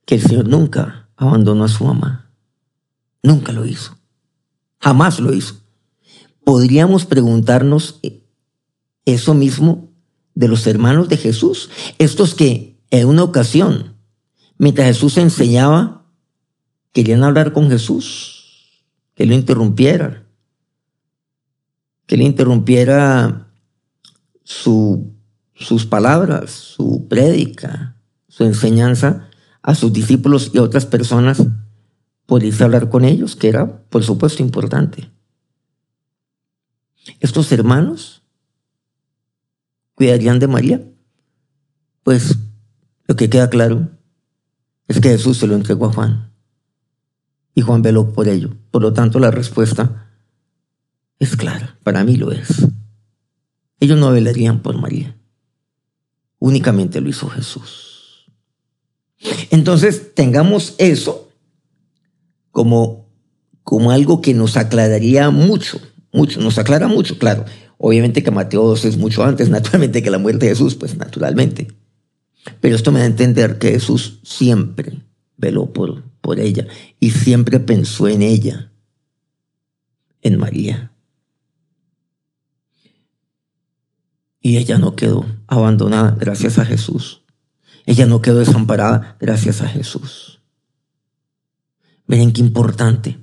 que 0.05 0.15
el 0.15 0.21
Señor 0.21 0.47
nunca 0.47 1.09
abandonó 1.15 1.63
a 1.63 1.67
su 1.67 1.85
mamá. 1.85 2.31
Nunca 3.21 3.51
lo 3.51 3.65
hizo. 3.65 3.97
Jamás 4.79 5.19
lo 5.19 5.33
hizo 5.33 5.65
podríamos 6.45 7.05
preguntarnos 7.05 7.99
eso 9.03 9.33
mismo 9.33 9.91
de 10.35 10.47
los 10.47 10.65
hermanos 10.67 11.09
de 11.09 11.17
Jesús, 11.17 11.69
estos 11.97 12.35
que 12.35 12.77
en 12.91 13.07
una 13.07 13.23
ocasión, 13.23 13.95
mientras 14.57 14.87
Jesús 14.87 15.17
enseñaba, 15.17 16.05
querían 16.93 17.23
hablar 17.23 17.51
con 17.51 17.69
Jesús, 17.69 18.83
que 19.15 19.25
lo 19.25 19.33
interrumpiera, 19.33 20.23
que 22.05 22.15
le 22.15 22.23
interrumpiera 22.23 23.44
su, 24.45 25.11
sus 25.55 25.85
palabras, 25.85 26.51
su 26.51 27.07
prédica, 27.09 27.97
su 28.29 28.45
enseñanza 28.45 29.27
a 29.61 29.75
sus 29.75 29.91
discípulos 29.91 30.51
y 30.53 30.59
a 30.59 30.61
otras 30.61 30.85
personas 30.85 31.43
por 32.25 32.43
irse 32.43 32.63
a 32.63 32.67
hablar 32.67 32.89
con 32.89 33.03
ellos, 33.03 33.35
que 33.35 33.49
era, 33.49 33.83
por 33.89 34.03
supuesto, 34.03 34.43
importante. 34.43 35.11
¿Estos 37.19 37.51
hermanos 37.51 38.23
cuidarían 39.95 40.39
de 40.39 40.47
María? 40.47 40.87
Pues 42.03 42.37
lo 43.07 43.15
que 43.15 43.29
queda 43.29 43.49
claro 43.49 43.89
es 44.87 44.99
que 44.99 45.09
Jesús 45.09 45.37
se 45.37 45.47
lo 45.47 45.55
entregó 45.55 45.87
a 45.87 45.93
Juan 45.93 46.31
y 47.55 47.61
Juan 47.61 47.81
veló 47.81 48.13
por 48.13 48.27
ello. 48.27 48.55
Por 48.69 48.83
lo 48.83 48.93
tanto, 48.93 49.17
la 49.17 49.31
respuesta 49.31 50.11
es 51.17 51.35
clara, 51.35 51.79
para 51.83 52.03
mí 52.03 52.15
lo 52.15 52.31
es. 52.31 52.67
Ellos 53.85 53.99
no 53.99 54.11
velarían 54.11 54.61
por 54.61 54.77
María, 54.77 55.15
únicamente 56.39 57.01
lo 57.01 57.09
hizo 57.09 57.29
Jesús. 57.29 58.25
Entonces, 59.49 60.13
tengamos 60.13 60.75
eso 60.77 61.29
como, 62.51 63.09
como 63.63 63.91
algo 63.91 64.21
que 64.21 64.33
nos 64.33 64.57
aclararía 64.57 65.29
mucho 65.29 65.79
mucho, 66.15 66.39
nos 66.39 66.57
aclara 66.57 66.87
mucho, 66.87 67.19
claro. 67.19 67.45
Obviamente 67.77 68.23
que 68.23 68.31
Mateo 68.31 68.63
2 68.63 68.85
es 68.85 68.97
mucho 68.97 69.23
antes, 69.23 69.49
naturalmente, 69.57 70.01
que 70.01 70.09
la 70.09 70.17
muerte 70.17 70.45
de 70.45 70.53
Jesús, 70.53 70.75
pues 70.75 70.97
naturalmente. 70.97 71.67
Pero 72.61 72.75
esto 72.75 72.91
me 72.91 72.99
da 72.99 73.05
a 73.05 73.09
entender 73.09 73.59
que 73.59 73.71
Jesús 73.71 74.19
siempre 74.23 75.01
veló 75.37 75.73
por, 75.73 76.03
por 76.21 76.39
ella 76.39 76.67
y 76.99 77.11
siempre 77.11 77.59
pensó 77.59 78.07
en 78.07 78.21
ella, 78.21 78.71
en 80.21 80.37
María. 80.37 80.91
Y 84.45 84.57
ella 84.57 84.77
no 84.77 84.95
quedó 84.95 85.25
abandonada 85.47 86.15
gracias 86.19 86.59
a 86.59 86.65
Jesús. 86.65 87.23
Ella 87.87 88.05
no 88.05 88.21
quedó 88.21 88.37
desamparada 88.37 89.17
gracias 89.19 89.63
a 89.63 89.67
Jesús. 89.67 90.39
Miren 92.05 92.31
qué 92.31 92.41
importante. 92.41 93.17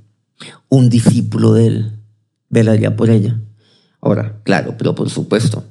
Un 0.69 0.89
discípulo 0.91 1.53
de 1.53 1.67
él 1.69 1.93
velaría 2.49 2.97
por 2.97 3.09
ella. 3.09 3.41
Ahora, 4.01 4.41
claro, 4.43 4.75
pero 4.77 4.97
por 4.97 5.11
supuesto, 5.11 5.63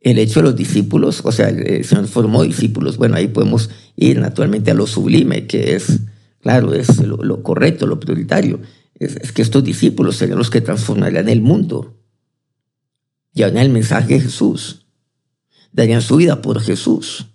el 0.00 0.20
hecho 0.20 0.38
de 0.38 0.44
los 0.44 0.54
discípulos, 0.54 1.22
o 1.24 1.32
sea, 1.32 1.48
el 1.48 1.84
Señor 1.84 2.06
formó 2.06 2.44
discípulos, 2.44 2.98
bueno, 2.98 3.16
ahí 3.16 3.26
podemos 3.26 3.70
ir 3.96 4.20
naturalmente 4.20 4.70
a 4.70 4.74
lo 4.74 4.86
sublime, 4.86 5.48
que 5.48 5.74
es, 5.74 6.02
claro, 6.40 6.72
es 6.72 6.98
lo, 7.00 7.42
correcto, 7.42 7.88
lo 7.88 7.98
prioritario, 7.98 8.60
es, 8.94 9.32
que 9.32 9.42
estos 9.42 9.64
discípulos 9.64 10.14
serían 10.14 10.38
los 10.38 10.50
que 10.50 10.60
transformarían 10.60 11.28
el 11.28 11.40
mundo, 11.40 11.97
llevarían 13.38 13.64
el 13.64 13.72
mensaje 13.72 14.14
de 14.14 14.20
Jesús, 14.20 14.86
darían 15.72 16.02
su 16.02 16.16
vida 16.16 16.42
por 16.42 16.60
Jesús. 16.60 17.26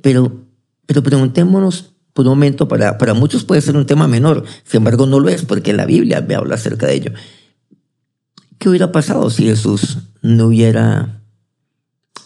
Pero, 0.00 0.46
pero 0.86 1.02
preguntémonos 1.02 1.90
por 2.12 2.26
un 2.26 2.30
momento, 2.30 2.68
para, 2.68 2.96
para 2.96 3.14
muchos 3.14 3.44
puede 3.44 3.60
ser 3.60 3.76
un 3.76 3.86
tema 3.86 4.06
menor, 4.06 4.44
sin 4.64 4.78
embargo 4.78 5.06
no 5.06 5.20
lo 5.20 5.28
es, 5.28 5.44
porque 5.44 5.72
la 5.72 5.84
Biblia 5.84 6.20
me 6.20 6.36
habla 6.36 6.54
acerca 6.54 6.86
de 6.86 6.94
ello. 6.94 7.12
¿Qué 8.58 8.68
hubiera 8.68 8.92
pasado 8.92 9.28
si 9.30 9.44
Jesús 9.44 9.98
no 10.22 10.46
hubiera, 10.46 11.22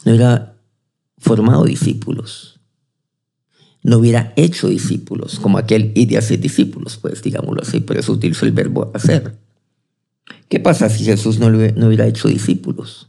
no 0.05 0.13
hubiera 0.13 0.55
formado 1.17 1.65
discípulos? 1.65 2.61
No 3.83 3.99
hubiera 3.99 4.35
hecho 4.37 4.69
discípulos, 4.69 5.41
como 5.41 5.57
aquel 5.57 5.93
y 5.95 6.05
de 6.05 6.19
hacer 6.19 6.41
discípulos, 6.41 6.99
pues 6.99 7.23
digámoslo 7.23 7.63
así, 7.63 7.81
por 7.81 7.97
eso 7.97 8.13
utilizo 8.13 8.45
el 8.45 8.53
verbo 8.53 8.91
hacer. 8.95 9.39
¿Qué 10.49 10.61
pasa 10.61 10.89
si 10.89 11.05
Jesús 11.05 11.39
no, 11.39 11.51
no 11.51 11.87
hubiera 11.87 12.07
hecho 12.07 12.29
discípulos? 12.29 13.09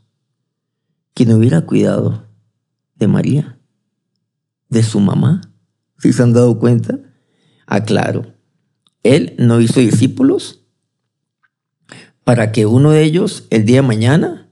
No 1.25 1.35
hubiera 1.35 1.61
cuidado 1.61 2.23
de 2.95 3.07
María, 3.07 3.59
de 4.69 4.83
su 4.83 4.99
mamá. 4.99 5.41
¿Sí 5.97 6.13
se 6.13 6.23
han 6.23 6.33
dado 6.33 6.57
cuenta? 6.59 6.99
Aclaro, 7.65 8.25
ah, 8.25 8.33
él 9.03 9.35
no 9.37 9.59
hizo 9.59 9.79
discípulos 9.79 10.63
para 12.23 12.51
que 12.51 12.65
uno 12.65 12.91
de 12.91 13.03
ellos 13.03 13.45
el 13.49 13.65
día 13.65 13.77
de 13.77 13.87
mañana 13.87 14.49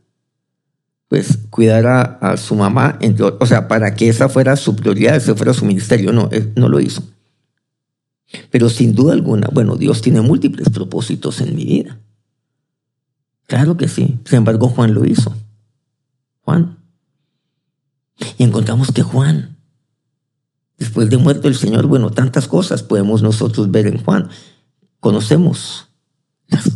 pues 1.08 1.38
cuidara 1.50 2.02
a 2.02 2.36
su 2.36 2.56
mamá, 2.56 3.00
o 3.40 3.46
sea, 3.46 3.70
para 3.70 3.96
que 3.96 4.10
esa 4.10 4.28
fuera 4.28 4.58
su 4.58 4.76
prioridad, 4.76 5.16
ese 5.16 5.34
fuera 5.36 5.54
su 5.54 5.64
ministerio. 5.64 6.12
No, 6.12 6.30
no 6.58 6.68
lo 6.68 6.82
hizo. 6.82 7.02
Pero 8.52 8.70
sin 8.70 8.94
duda 8.94 9.14
alguna, 9.14 9.48
bueno, 9.54 9.78
Dios 9.78 10.02
tiene 10.02 10.20
múltiples 10.20 10.70
propósitos 10.70 11.40
en 11.40 11.56
mi 11.56 11.64
vida. 11.64 12.02
Claro 13.48 13.78
que 13.78 13.88
sí. 13.88 14.20
Sin 14.26 14.40
embargo, 14.40 14.70
Juan 14.70 14.94
lo 14.94 15.06
hizo. 15.06 15.36
Juan. 16.42 16.78
Y 18.38 18.44
encontramos 18.44 18.92
que 18.92 19.04
Juan, 19.04 19.58
después 20.78 21.10
de 21.10 21.18
muerto 21.18 21.48
el 21.48 21.56
Señor, 21.56 21.88
bueno, 21.88 22.12
tantas 22.12 22.48
cosas 22.48 22.84
podemos 22.84 23.22
nosotros 23.22 23.72
ver 23.72 23.88
en 23.88 24.04
Juan. 24.04 24.30
Conocemos 25.00 25.88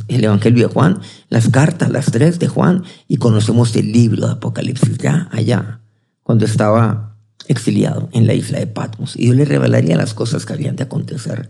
el 0.07 0.23
Evangelio 0.23 0.67
de 0.67 0.73
Juan, 0.73 0.99
las 1.29 1.49
cartas, 1.49 1.89
las 1.89 2.07
tres 2.07 2.39
de 2.39 2.47
Juan, 2.47 2.83
y 3.07 3.17
conocemos 3.17 3.75
el 3.75 3.91
libro 3.91 4.27
de 4.27 4.33
Apocalipsis 4.33 4.97
ya 4.97 5.29
allá, 5.31 5.81
cuando 6.23 6.45
estaba 6.45 7.17
exiliado 7.47 8.09
en 8.11 8.27
la 8.27 8.33
isla 8.33 8.59
de 8.59 8.67
Patmos. 8.67 9.15
Y 9.15 9.27
yo 9.27 9.33
le 9.33 9.45
revelaría 9.45 9.97
las 9.97 10.13
cosas 10.13 10.45
que 10.45 10.53
habían 10.53 10.75
de 10.75 10.83
acontecer 10.83 11.49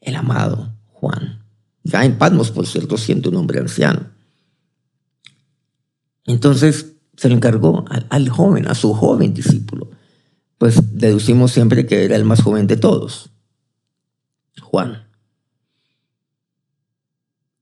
el 0.00 0.16
amado 0.16 0.74
Juan. 0.86 1.44
Ya 1.84 2.04
en 2.04 2.18
Patmos, 2.18 2.50
por 2.50 2.66
cierto, 2.66 2.96
siendo 2.96 3.30
un 3.30 3.36
hombre 3.36 3.60
anciano. 3.60 4.17
Entonces 6.28 6.94
se 7.16 7.28
lo 7.28 7.34
encargó 7.34 7.84
al, 7.88 8.28
joven, 8.28 8.68
a 8.68 8.76
su 8.76 8.94
joven 8.94 9.34
discípulo. 9.34 9.90
Pues 10.58 10.96
deducimos 10.96 11.50
siempre 11.50 11.86
que 11.86 12.04
era 12.04 12.14
el 12.14 12.24
más 12.24 12.42
joven 12.42 12.68
de 12.68 12.76
todos, 12.76 13.30
Juan 14.62 15.08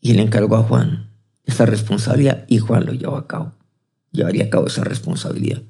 y 0.06 0.12
le 0.12 0.23
encargó 0.23 0.54
a 0.54 0.62
Juan 0.62 1.11
esa 1.44 1.66
responsabilidad 1.66 2.44
y 2.49 2.58
Juan 2.58 2.87
lo 2.87 2.92
llevó 2.92 3.16
a 3.16 3.26
cabo, 3.26 3.54
llevaría 4.12 4.44
a 4.44 4.50
cabo 4.50 4.68
esa 4.68 4.85
responsabilidad. 4.85 5.62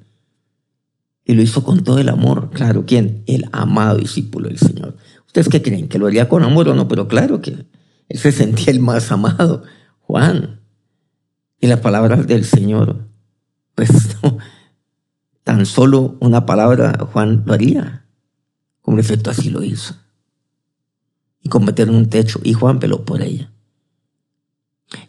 Y 1.25 1.33
lo 1.33 1.41
hizo 1.41 1.63
con 1.63 1.83
todo 1.83 1.97
el 1.97 2.09
amor, 2.09 2.51
claro, 2.51 2.85
¿quién? 2.85 3.23
El 3.25 3.49
amado 3.51 3.97
discípulo 3.97 4.47
del 4.47 4.59
Señor. 4.59 4.95
¿Ustedes 5.25 5.49
qué 5.49 5.63
creen? 5.63 5.87
¿Que 5.87 5.97
lo 5.97 6.05
haría 6.05 6.29
con 6.29 6.43
amor 6.43 6.69
o 6.69 6.75
no? 6.75 6.87
Pero 6.87 7.07
claro 7.07 7.41
que 7.41 7.65
él 8.09 8.19
se 8.19 8.31
sentía 8.31 8.71
el 8.71 8.79
más 8.79 9.11
amado, 9.11 9.63
Juan. 10.01 10.56
Y 11.59 11.67
las 11.67 11.79
palabras 11.79 12.27
del 12.27 12.45
Señor, 12.45 13.07
pues 13.75 13.89
no, 14.23 14.37
tan 15.43 15.65
solo 15.65 16.17
una 16.19 16.45
palabra 16.45 16.97
Juan 17.11 17.43
lo 17.45 17.53
haría. 17.53 18.05
Como 18.81 18.99
efecto 18.99 19.29
así 19.29 19.49
lo 19.49 19.63
hizo. 19.63 19.95
Y 21.41 21.49
convertir 21.49 21.87
en 21.87 21.95
un 21.95 22.09
techo. 22.09 22.39
Y 22.43 22.53
Juan 22.53 22.79
peló 22.79 23.03
por 23.03 23.21
ella. 23.21 23.51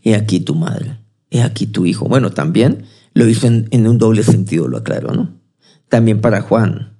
He 0.03 0.15
aquí 0.15 0.41
tu 0.41 0.55
madre, 0.55 0.99
he 1.31 1.43
aquí 1.43 1.67
tu 1.67 1.87
hijo. 1.87 2.07
Bueno, 2.07 2.31
también 2.31 2.85
lo 3.15 3.29
hizo 3.29 3.47
en, 3.47 3.87
un 3.87 3.99
doble 3.99 4.23
sentido, 4.23 4.69
lo 4.69 4.79
aclaro, 4.79 5.13
¿no? 5.13 5.41
También 5.89 6.21
para 6.21 6.41
Juan. 6.41 6.97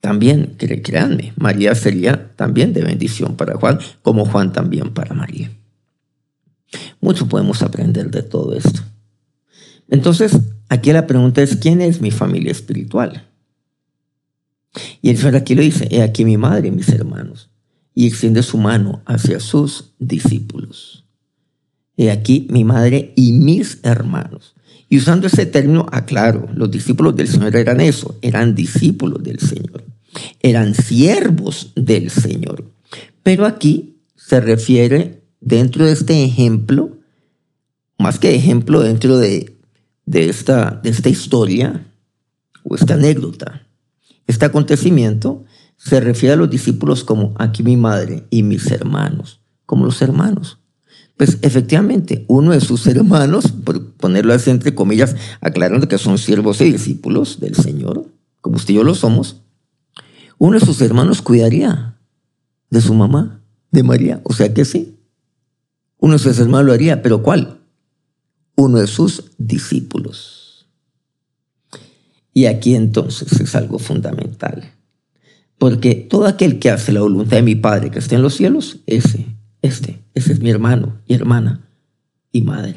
También, 0.00 0.56
créanme, 0.56 1.34
María 1.36 1.74
sería 1.74 2.34
también 2.34 2.72
de 2.72 2.82
bendición 2.82 3.36
para 3.36 3.56
Juan, 3.56 3.78
como 4.02 4.24
Juan 4.24 4.52
también 4.52 4.94
para 4.94 5.14
María. 5.14 5.50
Mucho 7.00 7.28
podemos 7.28 7.62
aprender 7.62 8.10
de 8.10 8.22
todo 8.22 8.54
esto. 8.54 8.82
Entonces, 9.88 10.38
aquí 10.68 10.92
la 10.92 11.06
pregunta 11.06 11.42
es, 11.42 11.56
¿quién 11.56 11.80
es 11.80 12.00
mi 12.00 12.10
familia 12.10 12.52
espiritual? 12.52 13.26
Y 15.02 15.10
el 15.10 15.16
Señor 15.16 15.36
aquí 15.36 15.54
lo 15.54 15.62
dice, 15.62 15.88
he 15.90 16.02
aquí 16.02 16.24
mi 16.24 16.36
madre 16.36 16.68
y 16.68 16.70
mis 16.70 16.88
hermanos, 16.90 17.50
y 17.94 18.06
extiende 18.06 18.42
su 18.42 18.56
mano 18.58 19.02
hacia 19.04 19.40
sus 19.40 19.94
discípulos. 19.98 21.04
He 21.96 22.10
aquí 22.10 22.46
mi 22.50 22.64
madre 22.64 23.12
y 23.16 23.32
mis 23.32 23.80
hermanos. 23.82 24.54
Y 24.88 24.98
usando 24.98 25.26
ese 25.26 25.46
término, 25.46 25.86
aclaro, 25.90 26.48
los 26.54 26.70
discípulos 26.70 27.16
del 27.16 27.28
Señor 27.28 27.54
eran 27.56 27.80
eso, 27.80 28.18
eran 28.22 28.54
discípulos 28.54 29.22
del 29.22 29.38
Señor, 29.38 29.84
eran 30.40 30.74
siervos 30.74 31.72
del 31.74 32.10
Señor. 32.10 32.72
Pero 33.22 33.46
aquí 33.46 33.98
se 34.16 34.40
refiere 34.40 35.19
dentro 35.40 35.86
de 35.86 35.92
este 35.92 36.24
ejemplo, 36.24 36.96
más 37.98 38.18
que 38.18 38.34
ejemplo 38.34 38.80
dentro 38.80 39.18
de, 39.18 39.56
de, 40.06 40.28
esta, 40.28 40.80
de 40.82 40.90
esta 40.90 41.08
historia 41.08 41.86
o 42.62 42.74
esta 42.74 42.94
anécdota, 42.94 43.66
este 44.26 44.44
acontecimiento, 44.44 45.44
se 45.76 46.00
refiere 46.00 46.34
a 46.34 46.36
los 46.36 46.50
discípulos 46.50 47.04
como 47.04 47.34
aquí 47.38 47.62
mi 47.62 47.76
madre 47.76 48.26
y 48.30 48.42
mis 48.42 48.70
hermanos, 48.70 49.40
como 49.66 49.86
los 49.86 50.00
hermanos. 50.02 50.58
Pues 51.16 51.38
efectivamente, 51.42 52.24
uno 52.28 52.52
de 52.52 52.60
sus 52.60 52.86
hermanos, 52.86 53.52
por 53.52 53.92
ponerlo 53.94 54.32
así 54.32 54.50
entre 54.50 54.74
comillas, 54.74 55.16
aclarando 55.40 55.88
que 55.88 55.98
son 55.98 56.18
siervos 56.18 56.60
y 56.60 56.72
discípulos 56.72 57.40
del 57.40 57.54
Señor, 57.54 58.06
como 58.40 58.56
usted 58.56 58.72
y 58.72 58.76
yo 58.76 58.84
lo 58.84 58.94
somos, 58.94 59.42
uno 60.38 60.58
de 60.58 60.64
sus 60.64 60.80
hermanos 60.80 61.20
cuidaría 61.20 61.98
de 62.70 62.80
su 62.80 62.94
mamá, 62.94 63.42
de 63.70 63.82
María. 63.82 64.20
O 64.24 64.32
sea 64.32 64.54
que 64.54 64.64
sí. 64.64 64.99
Uno 66.00 66.14
de 66.14 66.18
sus 66.18 66.38
hermanos 66.38 66.66
lo 66.66 66.72
haría, 66.72 67.02
pero 67.02 67.22
¿cuál? 67.22 67.60
Uno 68.56 68.78
de 68.78 68.86
sus 68.86 69.30
discípulos. 69.38 70.68
Y 72.34 72.46
aquí 72.46 72.74
entonces 72.74 73.40
es 73.40 73.54
algo 73.54 73.78
fundamental. 73.78 74.72
Porque 75.58 75.94
todo 75.94 76.26
aquel 76.26 76.58
que 76.58 76.70
hace 76.70 76.92
la 76.92 77.00
voluntad 77.00 77.36
de 77.36 77.42
mi 77.42 77.54
Padre 77.54 77.90
que 77.90 77.98
está 77.98 78.16
en 78.16 78.22
los 78.22 78.34
cielos, 78.34 78.78
ese 78.86 79.26
este, 79.62 80.00
ese 80.14 80.32
es 80.32 80.40
mi 80.40 80.50
hermano 80.50 81.00
y 81.06 81.14
hermana 81.14 81.68
y 82.32 82.42
madre. 82.42 82.76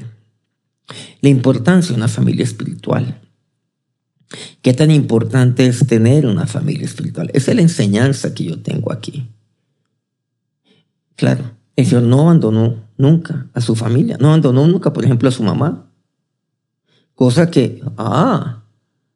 La 1.22 1.30
importancia 1.30 1.90
de 1.90 1.98
una 1.98 2.08
familia 2.08 2.44
espiritual. 2.44 3.22
¿Qué 4.62 4.74
tan 4.74 4.92
importante 4.92 5.66
es 5.66 5.86
tener 5.88 6.26
una 6.26 6.48
familia 6.48 6.86
espiritual? 6.86 7.30
Esa 7.34 7.52
es 7.52 7.56
la 7.56 7.62
enseñanza 7.62 8.34
que 8.34 8.46
yo 8.46 8.60
tengo 8.62 8.92
aquí. 8.92 9.30
Claro, 11.16 11.56
el 11.76 11.86
Señor 11.86 12.04
no 12.04 12.22
abandonó 12.22 12.84
nunca 12.98 13.48
a 13.54 13.62
su 13.62 13.76
familia, 13.76 14.18
no 14.20 14.28
abandonó 14.30 14.68
nunca, 14.68 14.94
por 14.94 15.04
ejemplo, 15.06 15.30
a 15.30 15.32
su 15.32 15.44
mamá. 15.44 15.90
Cosa 17.16 17.50
que, 17.50 17.82
ah, 17.98 18.64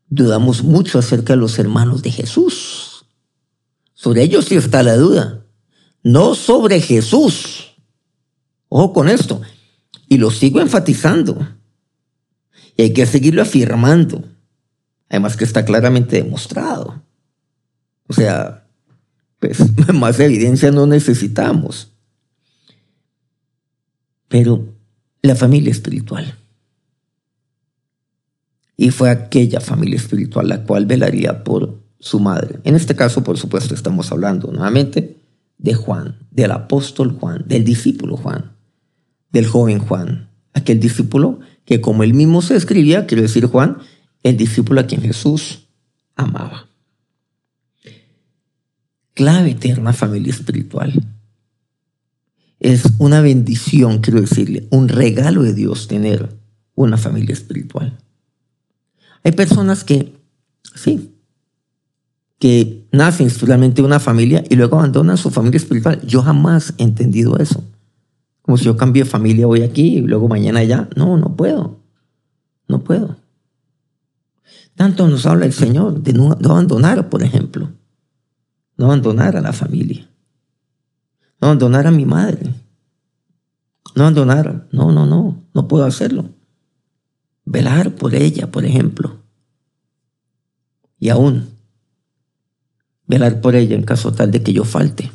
dudamos 0.10 0.64
mucho 0.64 1.00
acerca 1.00 1.34
de 1.34 1.38
los 1.38 1.58
hermanos 1.60 2.02
de 2.02 2.12
Jesús. 2.12 3.06
Sobre 3.94 4.24
ellos 4.24 4.46
sí 4.46 4.56
está 4.56 4.84
la 4.84 4.96
duda 4.96 5.44
no 6.08 6.36
sobre 6.36 6.80
Jesús. 6.80 7.76
Ojo 8.70 8.94
con 8.94 9.10
esto. 9.10 9.42
Y 10.08 10.18
lo 10.18 10.32
sigo 10.32 10.62
enfatizando. 10.62 11.46
Y 12.78 12.84
hay 12.84 12.94
que 12.94 13.06
seguirlo 13.06 13.42
afirmando. 13.42 14.24
Además 15.10 15.36
que 15.36 15.44
está 15.44 15.66
claramente 15.66 16.24
demostrado. 16.24 17.04
O 18.08 18.14
sea, 18.14 18.68
pues 19.40 19.58
más 19.94 20.20
evidencia 20.22 20.72
no 20.72 20.88
necesitamos. 20.88 21.97
Pero 24.28 24.74
la 25.22 25.36
familia 25.36 25.72
espiritual. 25.72 26.38
Y 28.76 28.92
fue 28.92 29.10
aquella 29.10 29.60
familia 29.60 29.98
espiritual 29.98 30.50
la 30.50 30.64
cual 30.64 30.86
velaría 30.86 31.44
por 31.44 31.80
su 32.00 32.20
madre. 32.20 32.60
En 32.64 32.76
este 32.76 32.96
caso, 32.96 33.24
por 33.24 33.38
supuesto, 33.38 33.74
estamos 33.74 34.12
hablando 34.12 34.52
nuevamente 34.52 35.18
de 35.58 35.74
Juan, 35.74 36.20
del 36.30 36.52
apóstol 36.52 37.18
Juan, 37.20 37.44
del 37.48 37.64
discípulo 37.64 38.18
Juan, 38.18 38.52
del 39.32 39.48
joven 39.48 39.80
Juan, 39.80 40.30
aquel 40.54 40.80
discípulo 40.80 41.40
que 41.66 41.82
como 41.82 42.04
él 42.04 42.14
mismo 42.14 42.42
se 42.42 42.56
escribía, 42.56 43.08
quiero 43.08 43.24
decir 43.24 43.46
Juan, 43.48 43.80
el 44.24 44.38
discípulo 44.38 44.82
a 44.82 44.86
quien 44.86 45.02
Jesús 45.02 45.68
amaba. 46.16 46.68
Clave 49.14 49.52
eterna 49.52 49.94
familia 49.94 50.32
espiritual. 50.32 50.94
Es 52.60 52.84
una 52.98 53.22
bendición, 53.22 54.00
quiero 54.00 54.22
decirle, 54.22 54.68
un 54.72 54.90
regalo 54.90 55.44
de 55.44 55.54
Dios 55.54 55.88
tener 55.88 56.36
una 56.76 56.98
familia 56.98 57.34
espiritual. 57.34 57.98
Hay 59.24 59.32
personas 59.34 59.84
que, 59.84 60.14
sí, 60.76 61.14
que 62.40 62.88
nacen 62.92 63.30
solamente 63.30 63.82
una 63.82 64.00
familia 64.00 64.44
y 64.50 64.56
luego 64.56 64.78
abandonan 64.78 65.18
su 65.18 65.30
familia 65.30 65.58
espiritual. 65.58 66.02
Yo 66.06 66.22
jamás 66.22 66.74
he 66.78 66.84
entendido 66.84 67.38
eso. 67.38 67.64
Como 68.42 68.58
si 68.58 68.66
yo 68.66 68.78
cambie 68.78 69.04
de 69.04 69.10
familia 69.10 69.48
hoy 69.48 69.64
aquí 69.64 69.98
y 69.98 70.02
luego 70.02 70.28
mañana 70.28 70.60
allá. 70.60 70.88
No, 70.96 71.18
no 71.18 71.36
puedo. 71.36 71.80
No 72.68 72.84
puedo. 72.84 73.18
Tanto 74.76 75.08
nos 75.08 75.26
habla 75.26 75.46
el 75.46 75.54
Señor 75.54 76.02
de 76.02 76.14
no, 76.14 76.32
abandonar, 76.32 77.10
por 77.10 77.24
ejemplo. 77.24 77.72
No 78.78 78.86
abandonar 78.86 79.36
a 79.36 79.42
la 79.42 79.52
familia. 79.52 80.08
No 81.40 81.48
abandonar 81.48 81.88
a 81.88 81.92
mi 81.92 82.06
madre. 82.06 82.54
No 83.96 84.04
abandonar. 84.04 84.68
No, 84.72 84.92
no, 84.92 85.06
no. 85.06 85.44
No 85.54 85.68
puedo 85.68 85.86
hacerlo. 85.86 86.30
Velar 87.46 87.96
por 87.96 88.16
ella, 88.16 88.52
por 88.52 88.66
ejemplo. 88.66 89.24
Y 91.00 91.10
aún 91.10 91.58
velar 93.08 93.42
por 93.42 93.56
ella 93.56 93.76
en 93.76 93.84
caso 93.84 94.12
tal 94.12 94.32
de 94.32 94.44
que 94.44 94.54
yo 94.54 94.66
falte. 94.66 95.12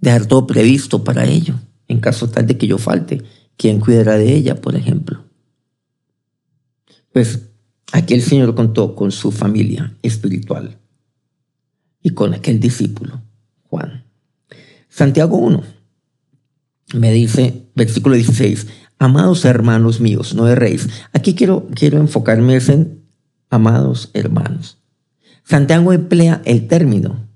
Dejar 0.00 0.26
todo 0.26 0.46
previsto 0.46 1.04
para 1.04 1.24
ello, 1.26 1.54
en 1.86 2.00
caso 2.00 2.28
tal 2.28 2.46
de 2.46 2.58
que 2.58 2.66
yo 2.66 2.78
falte. 2.78 3.22
¿Quién 3.56 3.78
cuidará 3.78 4.16
de 4.16 4.34
ella, 4.34 4.60
por 4.60 4.74
ejemplo? 4.74 5.24
Pues 7.12 7.50
aquí 7.92 8.14
el 8.14 8.22
Señor 8.22 8.54
contó 8.54 8.96
con 8.96 9.12
su 9.12 9.30
familia 9.30 9.96
espiritual 10.02 10.78
y 12.02 12.10
con 12.10 12.34
aquel 12.34 12.58
discípulo, 12.58 13.20
Juan. 13.64 14.01
Santiago 14.92 15.38
1 15.38 15.62
me 16.94 17.12
dice, 17.12 17.70
versículo 17.74 18.14
16, 18.14 18.66
amados 18.98 19.46
hermanos 19.46 20.00
míos, 20.00 20.34
no 20.34 20.46
erréis. 20.48 20.86
Aquí 21.14 21.34
quiero, 21.34 21.66
quiero 21.74 21.98
enfocarme 21.98 22.58
en 22.58 23.02
amados 23.48 24.10
hermanos. 24.12 24.76
Santiago 25.44 25.94
emplea 25.94 26.42
el 26.44 26.68
término 26.68 27.26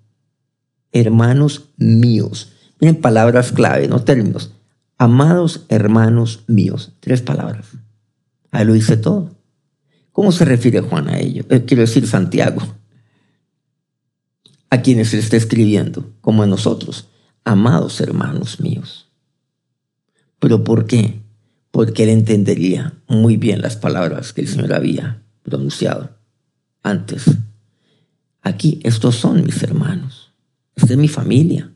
hermanos 0.93 1.71
míos. 1.79 2.53
Miren 2.79 3.01
palabras 3.01 3.53
clave, 3.53 3.89
no 3.89 4.03
términos. 4.03 4.53
Amados 4.99 5.65
hermanos 5.71 6.45
míos. 6.49 6.93
Tres 7.01 7.23
palabras. 7.23 7.69
Ahí 8.51 8.67
lo 8.67 8.75
dice 8.75 8.99
todo. 8.99 9.35
¿Cómo 10.13 10.31
se 10.31 10.45
refiere 10.45 10.83
Juan 10.83 11.09
a 11.09 11.19
ello? 11.19 11.47
Eh, 11.49 11.65
quiero 11.67 11.81
decir 11.81 12.07
Santiago. 12.07 12.61
A 14.69 14.83
quienes 14.83 15.15
le 15.15 15.21
está 15.21 15.39
escribiendo, 15.39 16.13
como 16.21 16.43
a 16.43 16.47
nosotros. 16.47 17.09
Amados 17.47 18.01
hermanos 18.01 18.59
míos. 18.59 19.09
¿Pero 20.41 20.65
por 20.65 20.87
qué? 20.87 21.23
Porque 21.71 22.03
él 22.03 22.09
entendería 22.09 22.95
muy 23.07 23.37
bien 23.37 23.63
las 23.63 23.77
palabras 23.77 24.33
que 24.33 24.41
el 24.41 24.49
Señor 24.49 24.73
había 24.73 25.23
pronunciado 25.45 26.11
antes. 26.83 27.23
Aquí, 28.43 28.81
estos 28.83 29.15
son 29.15 29.45
mis 29.45 29.63
hermanos. 29.63 30.33
Esta 30.75 30.95
es 30.95 30.99
mi 30.99 31.07
familia. 31.07 31.71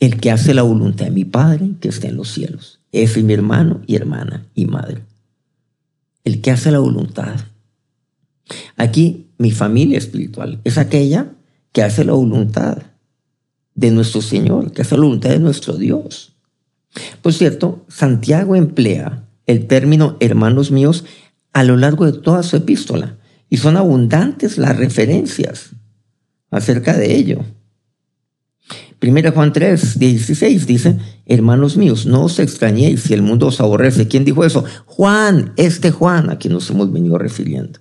El 0.00 0.18
que 0.18 0.32
hace 0.32 0.54
la 0.54 0.62
voluntad 0.62 1.04
de 1.04 1.12
mi 1.12 1.24
Padre 1.24 1.76
que 1.80 1.86
está 1.86 2.08
en 2.08 2.16
los 2.16 2.32
cielos. 2.32 2.80
Ese 2.90 3.20
es 3.20 3.24
mi 3.24 3.32
hermano 3.32 3.82
y 3.86 3.94
hermana 3.94 4.48
y 4.56 4.66
madre. 4.66 5.04
El 6.24 6.40
que 6.40 6.50
hace 6.50 6.72
la 6.72 6.80
voluntad. 6.80 7.36
Aquí 8.76 9.28
mi 9.38 9.52
familia 9.52 9.98
espiritual 9.98 10.60
es 10.64 10.78
aquella 10.78 11.30
que 11.70 11.84
hace 11.84 12.04
la 12.04 12.14
voluntad 12.14 12.82
de 13.76 13.90
nuestro 13.92 14.22
Señor, 14.22 14.72
que 14.72 14.82
hace 14.82 14.96
la 14.96 15.02
voluntad 15.02 15.30
de 15.30 15.38
nuestro 15.38 15.76
Dios. 15.76 16.34
Por 17.22 17.32
cierto, 17.32 17.84
Santiago 17.88 18.56
emplea 18.56 19.28
el 19.46 19.66
término 19.66 20.16
hermanos 20.18 20.70
míos 20.70 21.04
a 21.52 21.62
lo 21.62 21.76
largo 21.76 22.04
de 22.06 22.18
toda 22.18 22.42
su 22.42 22.56
epístola 22.56 23.18
y 23.48 23.58
son 23.58 23.76
abundantes 23.76 24.58
las 24.58 24.76
referencias 24.76 25.70
acerca 26.50 26.96
de 26.96 27.14
ello. 27.14 27.44
Primera 28.98 29.30
Juan 29.30 29.52
3, 29.52 29.98
16 29.98 30.66
dice, 30.66 30.98
hermanos 31.26 31.76
míos, 31.76 32.06
no 32.06 32.24
os 32.24 32.38
extrañéis 32.38 33.02
si 33.02 33.14
el 33.14 33.22
mundo 33.22 33.48
os 33.48 33.60
aborrece. 33.60 34.08
¿Quién 34.08 34.24
dijo 34.24 34.44
eso? 34.44 34.64
Juan, 34.86 35.52
este 35.56 35.90
Juan 35.90 36.30
a 36.30 36.38
quien 36.38 36.54
nos 36.54 36.70
hemos 36.70 36.90
venido 36.90 37.18
refiriendo. 37.18 37.78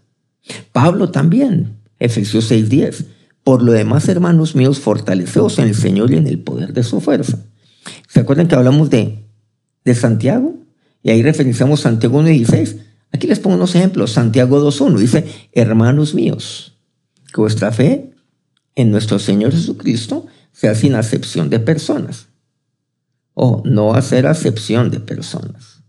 Pablo 0.73 1.09
también, 1.09 1.77
Efesios 1.99 2.45
6, 2.45 2.69
10. 2.69 3.05
Por 3.45 3.61
lo 3.61 3.73
demás, 3.73 4.09
hermanos 4.09 4.55
míos, 4.55 4.79
fortaleceos 4.79 5.59
en 5.59 5.67
el 5.67 5.75
Señor 5.75 6.09
y 6.09 6.15
en 6.15 6.25
el 6.25 6.39
poder 6.39 6.73
de 6.73 6.81
su 6.81 6.99
fuerza. 6.99 7.45
¿Se 8.07 8.21
acuerdan 8.21 8.47
que 8.47 8.55
hablamos 8.55 8.89
de, 8.89 9.23
de 9.83 9.93
Santiago? 9.93 10.55
Y 11.03 11.11
ahí 11.11 11.21
referenciamos 11.21 11.81
Santiago 11.81 12.23
1.16. 12.23 12.79
Aquí 13.11 13.27
les 13.27 13.39
pongo 13.39 13.55
unos 13.55 13.75
ejemplos. 13.75 14.13
Santiago 14.13 14.59
2.1 14.67 14.97
dice, 14.97 15.25
hermanos 15.51 16.15
míos, 16.15 16.79
que 17.31 17.39
vuestra 17.39 17.71
fe 17.71 18.15
en 18.73 18.89
nuestro 18.89 19.19
Señor 19.19 19.51
Jesucristo 19.51 20.25
sea 20.51 20.73
sin 20.73 20.95
acepción 20.95 21.51
de 21.51 21.59
personas. 21.59 22.29
O 23.35 23.61
no 23.63 23.93
hacer 23.93 24.25
acepción 24.25 24.89
de 24.89 25.01
personas. 25.01 25.83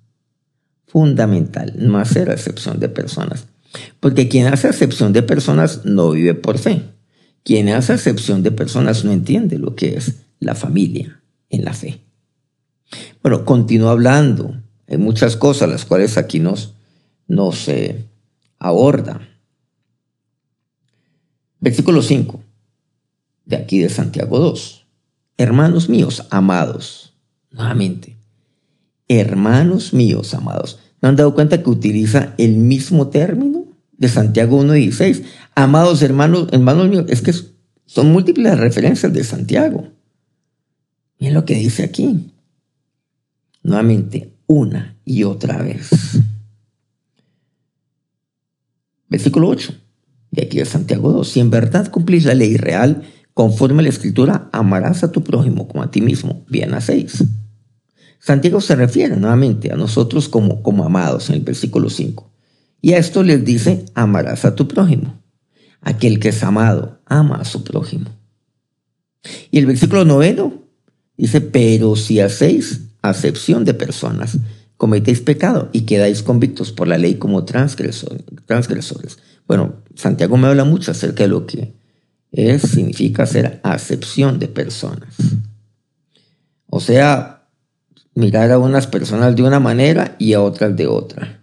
Fundamental, 0.86 1.72
no 1.78 1.96
hacer 1.96 2.28
acepción 2.28 2.80
de 2.80 2.90
personas. 2.90 3.46
Porque 3.98 4.28
quien 4.28 4.48
hace 4.48 4.68
acepción 4.68 5.14
de 5.14 5.22
personas 5.22 5.86
no 5.86 6.10
vive 6.10 6.34
por 6.34 6.58
fe. 6.58 6.95
Quien 7.46 7.68
hace 7.68 7.92
acepción 7.92 8.42
de 8.42 8.50
personas 8.50 9.04
no 9.04 9.12
entiende 9.12 9.56
lo 9.56 9.76
que 9.76 9.96
es 9.96 10.16
la 10.40 10.56
familia 10.56 11.22
en 11.48 11.64
la 11.64 11.74
fe. 11.74 12.00
Bueno, 13.22 13.44
continúa 13.44 13.92
hablando. 13.92 14.60
Hay 14.88 14.98
muchas 14.98 15.36
cosas 15.36 15.68
las 15.68 15.84
cuales 15.84 16.18
aquí 16.18 16.40
nos, 16.40 16.74
nos 17.28 17.68
eh, 17.68 18.04
aborda. 18.58 19.20
Versículo 21.60 22.02
5 22.02 22.42
de 23.44 23.54
aquí 23.54 23.78
de 23.78 23.90
Santiago 23.90 24.40
2. 24.40 24.84
Hermanos 25.38 25.88
míos, 25.88 26.26
amados, 26.30 27.14
nuevamente, 27.52 28.16
hermanos 29.06 29.94
míos, 29.94 30.34
amados, 30.34 30.80
¿no 31.00 31.10
han 31.10 31.14
dado 31.14 31.32
cuenta 31.32 31.62
que 31.62 31.70
utiliza 31.70 32.34
el 32.38 32.56
mismo 32.56 33.06
término 33.06 33.65
de 33.98 34.08
Santiago 34.08 34.62
1.16? 34.62 35.24
Amados 35.54 36.02
hermanos, 36.02 36.48
hermanos 36.52 36.88
míos, 36.88 37.06
es 37.08 37.22
que 37.22 37.32
son 37.86 38.12
múltiples 38.12 38.58
referencias 38.58 39.12
de 39.12 39.24
Santiago. 39.24 39.88
Miren 41.18 41.34
lo 41.34 41.44
que 41.44 41.54
dice 41.54 41.84
aquí. 41.84 42.32
Nuevamente, 43.62 44.32
una 44.46 44.96
y 45.04 45.24
otra 45.24 45.62
vez. 45.62 45.90
Versículo 49.08 49.48
8 49.48 49.74
de 50.30 50.42
aquí 50.42 50.58
de 50.58 50.64
Santiago 50.64 51.12
2. 51.12 51.28
Si 51.28 51.40
en 51.40 51.50
verdad 51.50 51.90
cumplís 51.90 52.24
la 52.24 52.34
ley 52.34 52.56
real, 52.56 53.02
Conforme 53.36 53.80
a 53.80 53.82
la 53.82 53.90
escritura, 53.90 54.48
amarás 54.50 55.04
a 55.04 55.12
tu 55.12 55.22
prójimo 55.22 55.68
como 55.68 55.82
a 55.82 55.90
ti 55.90 56.00
mismo. 56.00 56.46
Bien 56.48 56.72
hacéis. 56.72 57.22
Santiago 58.18 58.62
se 58.62 58.74
refiere 58.74 59.14
nuevamente 59.14 59.70
a 59.70 59.76
nosotros 59.76 60.30
como, 60.30 60.62
como 60.62 60.86
amados 60.86 61.28
en 61.28 61.36
el 61.36 61.42
versículo 61.42 61.90
5. 61.90 62.32
Y 62.80 62.92
a 62.92 62.98
esto 62.98 63.22
les 63.22 63.44
dice, 63.44 63.84
amarás 63.94 64.44
a 64.44 64.54
tu 64.54 64.68
prójimo. 64.68 65.20
Aquel 65.80 66.20
que 66.20 66.28
es 66.30 66.42
amado, 66.42 67.00
ama 67.06 67.36
a 67.36 67.44
su 67.44 67.64
prójimo. 67.64 68.10
Y 69.50 69.58
el 69.58 69.66
versículo 69.66 70.04
noveno 70.04 70.62
dice, 71.16 71.40
pero 71.40 71.96
si 71.96 72.20
hacéis 72.20 72.82
acepción 73.02 73.64
de 73.64 73.74
personas, 73.74 74.38
cometéis 74.76 75.20
pecado 75.20 75.70
y 75.72 75.82
quedáis 75.82 76.22
convictos 76.22 76.72
por 76.72 76.88
la 76.88 76.98
ley 76.98 77.14
como 77.14 77.44
transgresores. 77.44 79.18
Bueno, 79.46 79.76
Santiago 79.94 80.36
me 80.36 80.48
habla 80.48 80.64
mucho 80.64 80.90
acerca 80.90 81.22
de 81.22 81.28
lo 81.28 81.46
que 81.46 81.74
es, 82.32 82.62
significa 82.62 83.22
hacer 83.22 83.60
acepción 83.62 84.38
de 84.38 84.48
personas. 84.48 85.14
O 86.66 86.80
sea, 86.80 87.48
mirar 88.14 88.50
a 88.50 88.58
unas 88.58 88.86
personas 88.86 89.36
de 89.36 89.42
una 89.42 89.60
manera 89.60 90.16
y 90.18 90.34
a 90.34 90.42
otras 90.42 90.76
de 90.76 90.86
otra. 90.86 91.42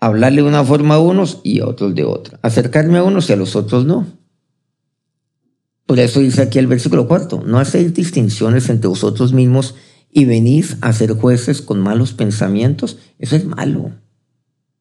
Hablarle 0.00 0.42
de 0.42 0.48
una 0.48 0.64
forma 0.64 0.94
a 0.94 1.00
unos 1.00 1.40
y 1.42 1.60
a 1.60 1.66
otros 1.66 1.94
de 1.94 2.04
otra. 2.04 2.38
Acercarme 2.42 2.98
a 2.98 3.02
unos 3.02 3.28
y 3.28 3.32
a 3.32 3.36
los 3.36 3.56
otros 3.56 3.84
no. 3.84 4.06
Por 5.86 5.98
eso 5.98 6.20
dice 6.20 6.42
aquí 6.42 6.58
el 6.58 6.66
versículo 6.66 7.08
cuarto, 7.08 7.42
no 7.44 7.58
hacéis 7.58 7.94
distinciones 7.94 8.68
entre 8.68 8.88
vosotros 8.88 9.32
mismos 9.32 9.74
y 10.10 10.26
venís 10.26 10.76
a 10.82 10.92
ser 10.92 11.12
jueces 11.14 11.62
con 11.62 11.80
malos 11.80 12.12
pensamientos. 12.12 12.98
Eso 13.18 13.36
es 13.36 13.44
malo. 13.44 13.92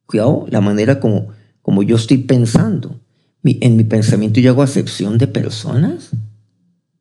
Cuidado 0.06 0.46
la 0.50 0.62
manera 0.62 1.00
como, 1.00 1.30
como 1.62 1.84
yo 1.84 1.96
estoy 1.96 2.20
pensando 2.20 3.00
en 3.44 3.78
mi 3.78 3.84
pensamiento 3.84 4.40
yo 4.40 4.52
hago 4.52 4.64
acepción 4.64 5.18
de 5.18 5.28
personas. 5.28 6.12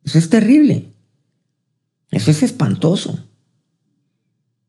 Eso 0.04 0.18
es 0.18 0.28
terrible. 0.30 0.92
Eso 2.10 2.30
es 2.30 2.42
espantoso. 2.42 3.18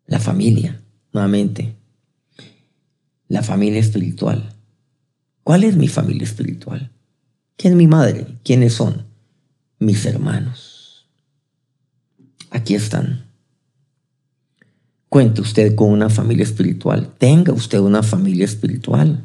La 0.07 0.19
familia, 0.19 0.81
nuevamente. 1.13 1.75
La 3.27 3.43
familia 3.43 3.79
espiritual. 3.79 4.53
¿Cuál 5.43 5.63
es 5.63 5.75
mi 5.75 5.87
familia 5.87 6.23
espiritual? 6.23 6.91
¿Quién 7.57 7.73
es 7.73 7.77
mi 7.77 7.87
madre? 7.87 8.27
¿Quiénes 8.43 8.73
son? 8.73 9.05
Mis 9.79 10.05
hermanos. 10.05 11.07
Aquí 12.51 12.75
están. 12.75 13.25
Cuente 15.09 15.41
usted 15.41 15.75
con 15.75 15.89
una 15.91 16.09
familia 16.09 16.43
espiritual. 16.43 17.13
Tenga 17.17 17.53
usted 17.53 17.79
una 17.79 18.03
familia 18.03 18.45
espiritual. 18.45 19.23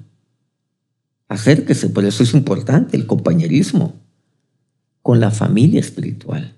Acérquese, 1.28 1.88
por 1.88 2.04
eso 2.04 2.22
es 2.22 2.34
importante 2.34 2.96
el 2.96 3.06
compañerismo 3.06 3.94
con 5.02 5.20
la 5.20 5.30
familia 5.30 5.80
espiritual. 5.80 6.56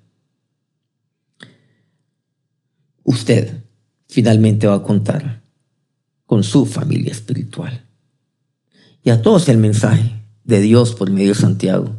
Usted 3.05 3.63
finalmente 4.09 4.67
va 4.67 4.77
a 4.77 4.83
contar 4.83 5.44
con 6.35 6.43
su 6.43 6.67
familia 6.67 7.13
espiritual. 7.13 7.87
Y 9.05 9.11
a 9.11 9.23
todos 9.23 9.49
el 9.49 9.59
mensaje 9.59 10.27
de 10.43 10.61
Dios 10.61 10.93
por 10.97 11.09
medio 11.09 11.29
de 11.29 11.35
Santiago 11.37 11.95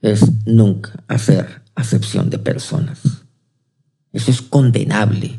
es 0.00 0.44
nunca 0.44 1.04
hacer 1.06 1.62
acepción 1.76 2.30
de 2.30 2.40
personas. 2.40 2.98
Eso 4.12 4.32
es 4.32 4.42
condenable 4.42 5.38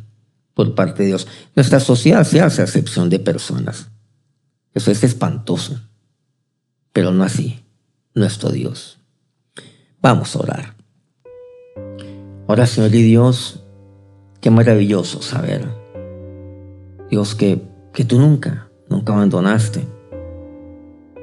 por 0.53 0.75
parte 0.75 1.03
de 1.03 1.09
Dios. 1.09 1.27
Nuestra 1.57 1.81
sociedad 1.81 2.23
se 2.25 2.39
hace 2.39 2.61
acepción 2.61 3.09
de 3.09 3.19
personas. 3.19 3.89
Eso 4.73 4.89
es 4.89 5.03
espantoso 5.03 5.77
pero 6.93 7.11
no 7.11 7.25
así 7.25 7.59
nuestro 8.13 8.49
Dios. 8.49 8.99
Vamos 10.01 10.35
a 10.35 10.39
orar. 10.39 10.75
Ahora, 12.47 12.65
Señor 12.65 12.95
y 12.95 13.01
Dios, 13.01 13.59
qué 14.39 14.51
maravilloso 14.51 15.21
saber, 15.21 15.67
Dios, 17.09 17.35
que 17.35 17.72
que 17.93 18.03
tú 18.03 18.19
nunca, 18.19 18.69
nunca 18.89 19.13
abandonaste 19.13 19.87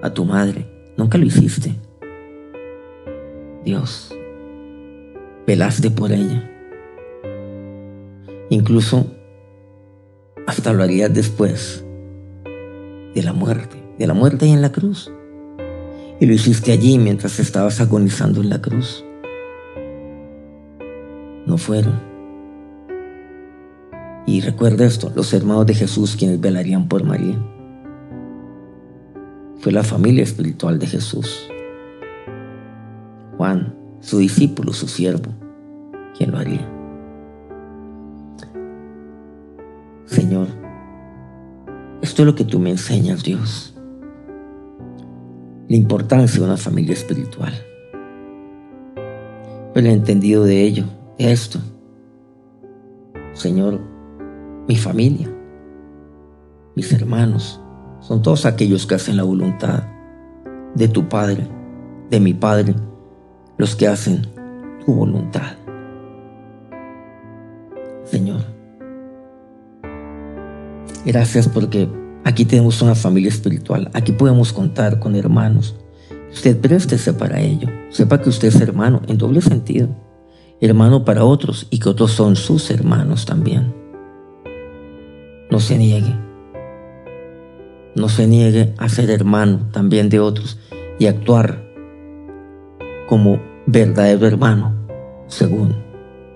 a 0.03 0.11
tu 0.15 0.25
madre, 0.25 0.67
nunca 0.97 1.19
lo 1.19 1.27
hiciste. 1.27 1.75
Dios, 3.65 4.15
velaste 5.47 5.91
por 5.91 6.13
ella. 6.13 6.49
Incluso 8.51 9.07
hasta 10.47 10.73
lo 10.73 10.83
harías 10.83 11.13
después 11.13 11.85
de 13.15 13.23
la 13.23 13.33
muerte, 13.33 13.77
de 13.99 14.07
la 14.07 14.15
muerte 14.15 14.47
y 14.47 14.53
en 14.53 14.63
la 14.63 14.73
cruz. 14.73 15.13
Y 16.21 16.27
lo 16.27 16.33
hiciste 16.35 16.73
allí 16.73 16.99
mientras 16.99 17.41
estabas 17.41 17.81
agonizando 17.81 18.41
en 18.43 18.51
la 18.51 18.61
cruz. 18.61 19.05
No 21.47 21.59
fueron. 21.59 22.10
Y 24.31 24.43
recuerda 24.43 24.87
esto, 24.87 25.11
los 25.17 25.35
hermanos 25.35 25.67
de 25.67 25.75
Jesús 25.75 26.15
quienes 26.15 26.41
velarían 26.41 26.87
por 26.87 27.03
María. 27.03 27.37
Fue 29.59 29.73
la 29.73 29.83
familia 29.83 30.23
espiritual 30.23 30.79
de 30.79 30.87
Jesús. 30.87 31.51
Juan, 33.37 33.75
su 33.99 34.19
discípulo, 34.19 34.73
su 34.73 34.87
siervo, 34.87 35.33
quien 36.17 36.31
lo 36.31 36.39
haría. 36.39 36.65
Señor, 40.07 40.47
esto 42.01 42.23
es 42.23 42.27
lo 42.27 42.37
que 42.37 42.45
tú 42.45 42.61
me 42.61 42.71
enseñas, 42.71 43.25
Dios. 43.25 43.75
La 45.67 45.77
importancia 45.77 46.39
de 46.39 46.47
una 46.47 46.57
familia 46.57 46.93
espiritual. 46.93 47.53
El 49.75 49.87
entendido 49.89 50.45
de 50.45 50.63
ello, 50.63 50.85
de 51.19 51.33
esto. 51.33 51.59
Señor, 53.35 53.90
mi 54.71 54.77
familia, 54.77 55.29
mis 56.77 56.93
hermanos, 56.93 57.61
son 57.99 58.23
todos 58.23 58.47
aquellos 58.47 58.87
que 58.87 58.95
hacen 58.95 59.17
la 59.17 59.25
voluntad 59.25 59.83
de 60.77 60.87
tu 60.87 61.09
Padre, 61.09 61.45
de 62.09 62.21
mi 62.21 62.35
Padre, 62.35 62.77
los 63.59 63.75
que 63.75 63.89
hacen 63.89 64.29
tu 64.87 64.95
voluntad. 64.95 65.57
Señor, 68.05 68.43
gracias 71.05 71.49
porque 71.49 71.89
aquí 72.23 72.45
tenemos 72.45 72.81
una 72.81 72.95
familia 72.95 73.31
espiritual, 73.31 73.91
aquí 73.93 74.13
podemos 74.13 74.53
contar 74.53 75.01
con 75.01 75.17
hermanos. 75.17 75.75
Usted 76.33 76.61
préstese 76.61 77.13
para 77.13 77.41
ello, 77.41 77.67
sepa 77.89 78.23
que 78.23 78.29
usted 78.29 78.47
es 78.47 78.61
hermano 78.61 79.03
en 79.09 79.19
doble 79.19 79.41
sentido, 79.41 79.89
hermano 80.61 81.05
para 81.05 81.25
otros 81.25 81.67
y 81.71 81.81
que 81.81 81.89
otros 81.89 82.13
son 82.13 82.37
sus 82.37 82.71
hermanos 82.71 83.27
también. 83.27 83.80
No 85.51 85.59
se 85.59 85.77
niegue, 85.77 86.15
no 87.97 88.09
se 88.09 88.27
niegue 88.27 88.73
a 88.79 88.89
ser 88.89 89.11
hermano 89.11 89.69
también 89.73 90.09
de 90.09 90.21
otros 90.21 90.59
y 90.99 91.07
actuar 91.07 91.65
como 93.09 93.41
verdadero 93.67 94.27
hermano, 94.27 94.73
según 95.27 95.75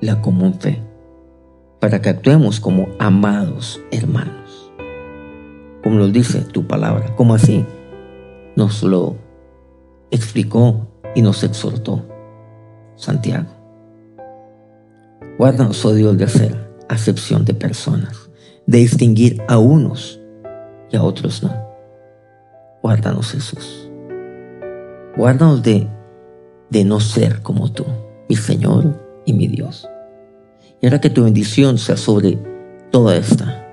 la 0.01 0.21
común 0.21 0.55
fe, 0.55 0.83
para 1.81 2.01
que 2.03 2.09
actuemos 2.09 2.59
como 2.59 2.89
amados 2.99 3.81
hermanos. 3.93 4.73
Como 5.83 5.97
nos 5.97 6.13
dice 6.13 6.41
tu 6.41 6.67
palabra, 6.67 7.15
como 7.15 7.35
así 7.35 7.65
nos 8.57 8.83
lo 8.83 9.17
explicó 10.11 10.89
y 11.15 11.23
nos 11.23 11.45
exhortó 11.45 12.05
Santiago. 12.97 13.51
Guárdanos, 15.39 15.85
oh 15.85 15.95
Dios, 15.95 16.17
de 16.17 16.25
hacer 16.25 16.57
acepción 16.89 17.45
de 17.45 17.55
personas, 17.55 18.24
de 18.67 18.79
distinguir 18.79 19.43
a 19.49 19.59
unos 19.59 20.21
y 20.91 20.97
a 20.97 21.03
otros 21.03 21.43
no. 21.43 21.53
Guárdanos, 22.83 23.33
Jesús. 23.33 23.91
Guárdanos 25.17 25.63
de 25.63 25.89
de 26.75 26.85
no 26.85 26.99
ser 26.99 27.41
como 27.41 27.71
tú, 27.71 27.85
mi 28.29 28.35
Señor 28.35 29.01
y 29.25 29.33
mi 29.33 29.47
Dios. 29.47 29.89
Y 30.81 30.87
ahora 30.87 31.01
que 31.01 31.09
tu 31.09 31.23
bendición 31.23 31.79
sea 31.79 31.97
sobre 31.97 32.37
toda 32.91 33.17
esta 33.17 33.65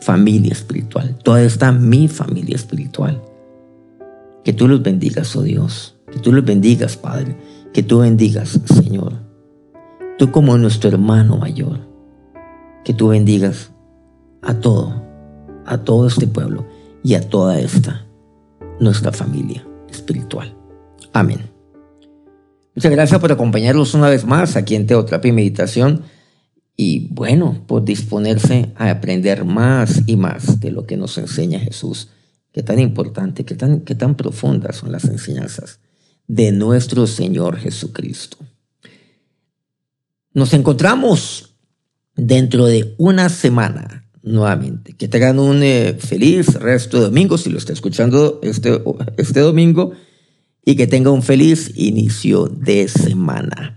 familia 0.00 0.52
espiritual, 0.52 1.16
toda 1.22 1.42
esta 1.42 1.70
mi 1.70 2.08
familia 2.08 2.56
espiritual. 2.56 3.22
Que 4.42 4.54
tú 4.54 4.68
los 4.68 4.82
bendigas, 4.82 5.36
oh 5.36 5.42
Dios, 5.42 5.98
que 6.10 6.18
tú 6.18 6.32
los 6.32 6.44
bendigas, 6.44 6.96
Padre, 6.96 7.36
que 7.74 7.82
tú 7.82 7.98
bendigas, 7.98 8.58
Señor. 8.64 9.12
Tú 10.18 10.30
como 10.30 10.56
nuestro 10.56 10.88
hermano 10.88 11.36
mayor, 11.36 11.80
que 12.84 12.94
tú 12.94 13.08
bendigas 13.08 13.70
a 14.46 14.54
todo, 14.60 15.02
a 15.66 15.78
todo 15.78 16.06
este 16.06 16.26
pueblo 16.28 16.66
y 17.02 17.14
a 17.14 17.28
toda 17.28 17.58
esta, 17.58 18.06
nuestra 18.78 19.12
familia 19.12 19.66
espiritual. 19.90 20.56
Amén. 21.12 21.50
Muchas 22.74 22.92
gracias 22.92 23.20
por 23.20 23.32
acompañarnos 23.32 23.94
una 23.94 24.08
vez 24.08 24.24
más 24.24 24.54
aquí 24.54 24.76
en 24.76 24.86
Teoterapia 24.86 25.30
y 25.30 25.32
Meditación 25.32 26.02
y 26.76 27.08
bueno, 27.08 27.64
por 27.66 27.84
disponerse 27.84 28.72
a 28.76 28.90
aprender 28.90 29.44
más 29.44 30.02
y 30.06 30.16
más 30.16 30.60
de 30.60 30.70
lo 30.70 30.86
que 30.86 30.96
nos 30.96 31.18
enseña 31.18 31.58
Jesús. 31.58 32.10
Qué 32.52 32.62
tan 32.62 32.78
importante, 32.78 33.44
qué 33.44 33.54
tan, 33.54 33.80
qué 33.80 33.94
tan 33.94 34.14
profundas 34.14 34.76
son 34.76 34.92
las 34.92 35.06
enseñanzas 35.06 35.80
de 36.28 36.52
nuestro 36.52 37.06
Señor 37.06 37.56
Jesucristo. 37.56 38.36
Nos 40.34 40.52
encontramos 40.52 41.56
dentro 42.14 42.66
de 42.66 42.94
una 42.98 43.28
semana 43.28 44.05
nuevamente. 44.26 44.92
Que 44.92 45.08
tengan 45.08 45.38
un 45.38 45.62
eh, 45.62 45.94
feliz 45.98 46.54
resto 46.54 46.98
de 46.98 47.04
domingo, 47.04 47.38
si 47.38 47.48
lo 47.48 47.56
está 47.56 47.72
escuchando 47.72 48.40
este, 48.42 48.82
este 49.16 49.40
domingo 49.40 49.92
y 50.64 50.74
que 50.76 50.86
tenga 50.86 51.10
un 51.10 51.22
feliz 51.22 51.72
inicio 51.76 52.46
de 52.46 52.88
semana. 52.88 53.76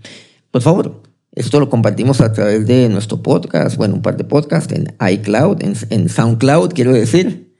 Por 0.50 0.60
favor, 0.60 1.02
esto 1.32 1.60
lo 1.60 1.70
compartimos 1.70 2.20
a 2.20 2.32
través 2.32 2.66
de 2.66 2.88
nuestro 2.88 3.22
podcast, 3.22 3.76
bueno, 3.76 3.94
un 3.94 4.02
par 4.02 4.16
de 4.16 4.24
podcasts 4.24 4.74
en 4.74 4.92
iCloud, 5.00 5.58
en, 5.62 6.08
SoundCloud, 6.08 6.72
quiero 6.72 6.92
decir, 6.92 7.54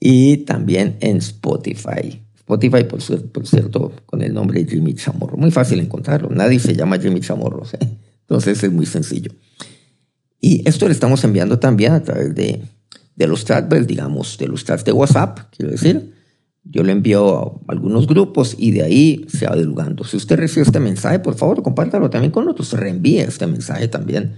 y 0.00 0.38
también 0.38 0.96
en 1.00 1.18
Spotify. 1.18 2.22
Spotify, 2.36 2.84
por, 2.84 3.02
cierto, 3.46 3.92
con 4.06 4.22
el 4.22 4.32
nombre 4.32 4.64
Jimmy 4.64 4.94
Chamorro. 4.94 5.36
Muy 5.36 5.50
fácil 5.50 5.78
encontrarlo. 5.78 6.30
Nadie 6.30 6.58
se 6.58 6.74
llama 6.74 6.98
Jimmy 6.98 7.20
Chamorro. 7.20 7.62
Entonces 8.22 8.62
es 8.64 8.72
muy 8.72 8.86
sencillo. 8.86 9.30
Y 10.40 10.66
esto 10.68 10.86
lo 10.86 10.92
estamos 10.92 11.22
enviando 11.24 11.58
también 11.58 11.92
a 11.92 12.02
través 12.02 12.34
de, 12.34 12.62
de 13.14 13.26
los 13.26 13.44
chats, 13.44 13.86
digamos, 13.86 14.38
de 14.38 14.48
los 14.48 14.64
chats 14.64 14.84
de 14.84 14.92
WhatsApp, 14.92 15.40
quiero 15.54 15.70
decir. 15.70 16.14
Yo 16.62 16.82
le 16.82 16.92
envío 16.92 17.60
a 17.68 17.72
algunos 17.72 18.06
grupos 18.06 18.54
y 18.58 18.70
de 18.72 18.82
ahí 18.82 19.26
se 19.28 19.46
va 19.46 19.56
divulgando. 19.56 20.04
Si 20.04 20.16
usted 20.16 20.36
recibe 20.36 20.62
este 20.62 20.78
mensaje, 20.78 21.18
por 21.18 21.34
favor, 21.34 21.62
compártalo 21.62 22.10
también 22.10 22.32
con 22.32 22.48
otros. 22.48 22.72
Reenvíe 22.74 23.20
este 23.20 23.46
mensaje 23.46 23.88
también 23.88 24.36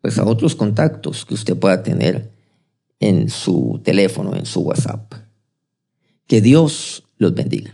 pues, 0.00 0.18
a 0.18 0.24
otros 0.24 0.54
contactos 0.54 1.24
que 1.24 1.34
usted 1.34 1.56
pueda 1.56 1.82
tener 1.82 2.30
en 3.00 3.30
su 3.30 3.80
teléfono, 3.82 4.36
en 4.36 4.44
su 4.44 4.60
WhatsApp. 4.60 5.14
Que 6.26 6.40
Dios 6.40 7.04
los 7.16 7.34
bendiga. 7.34 7.72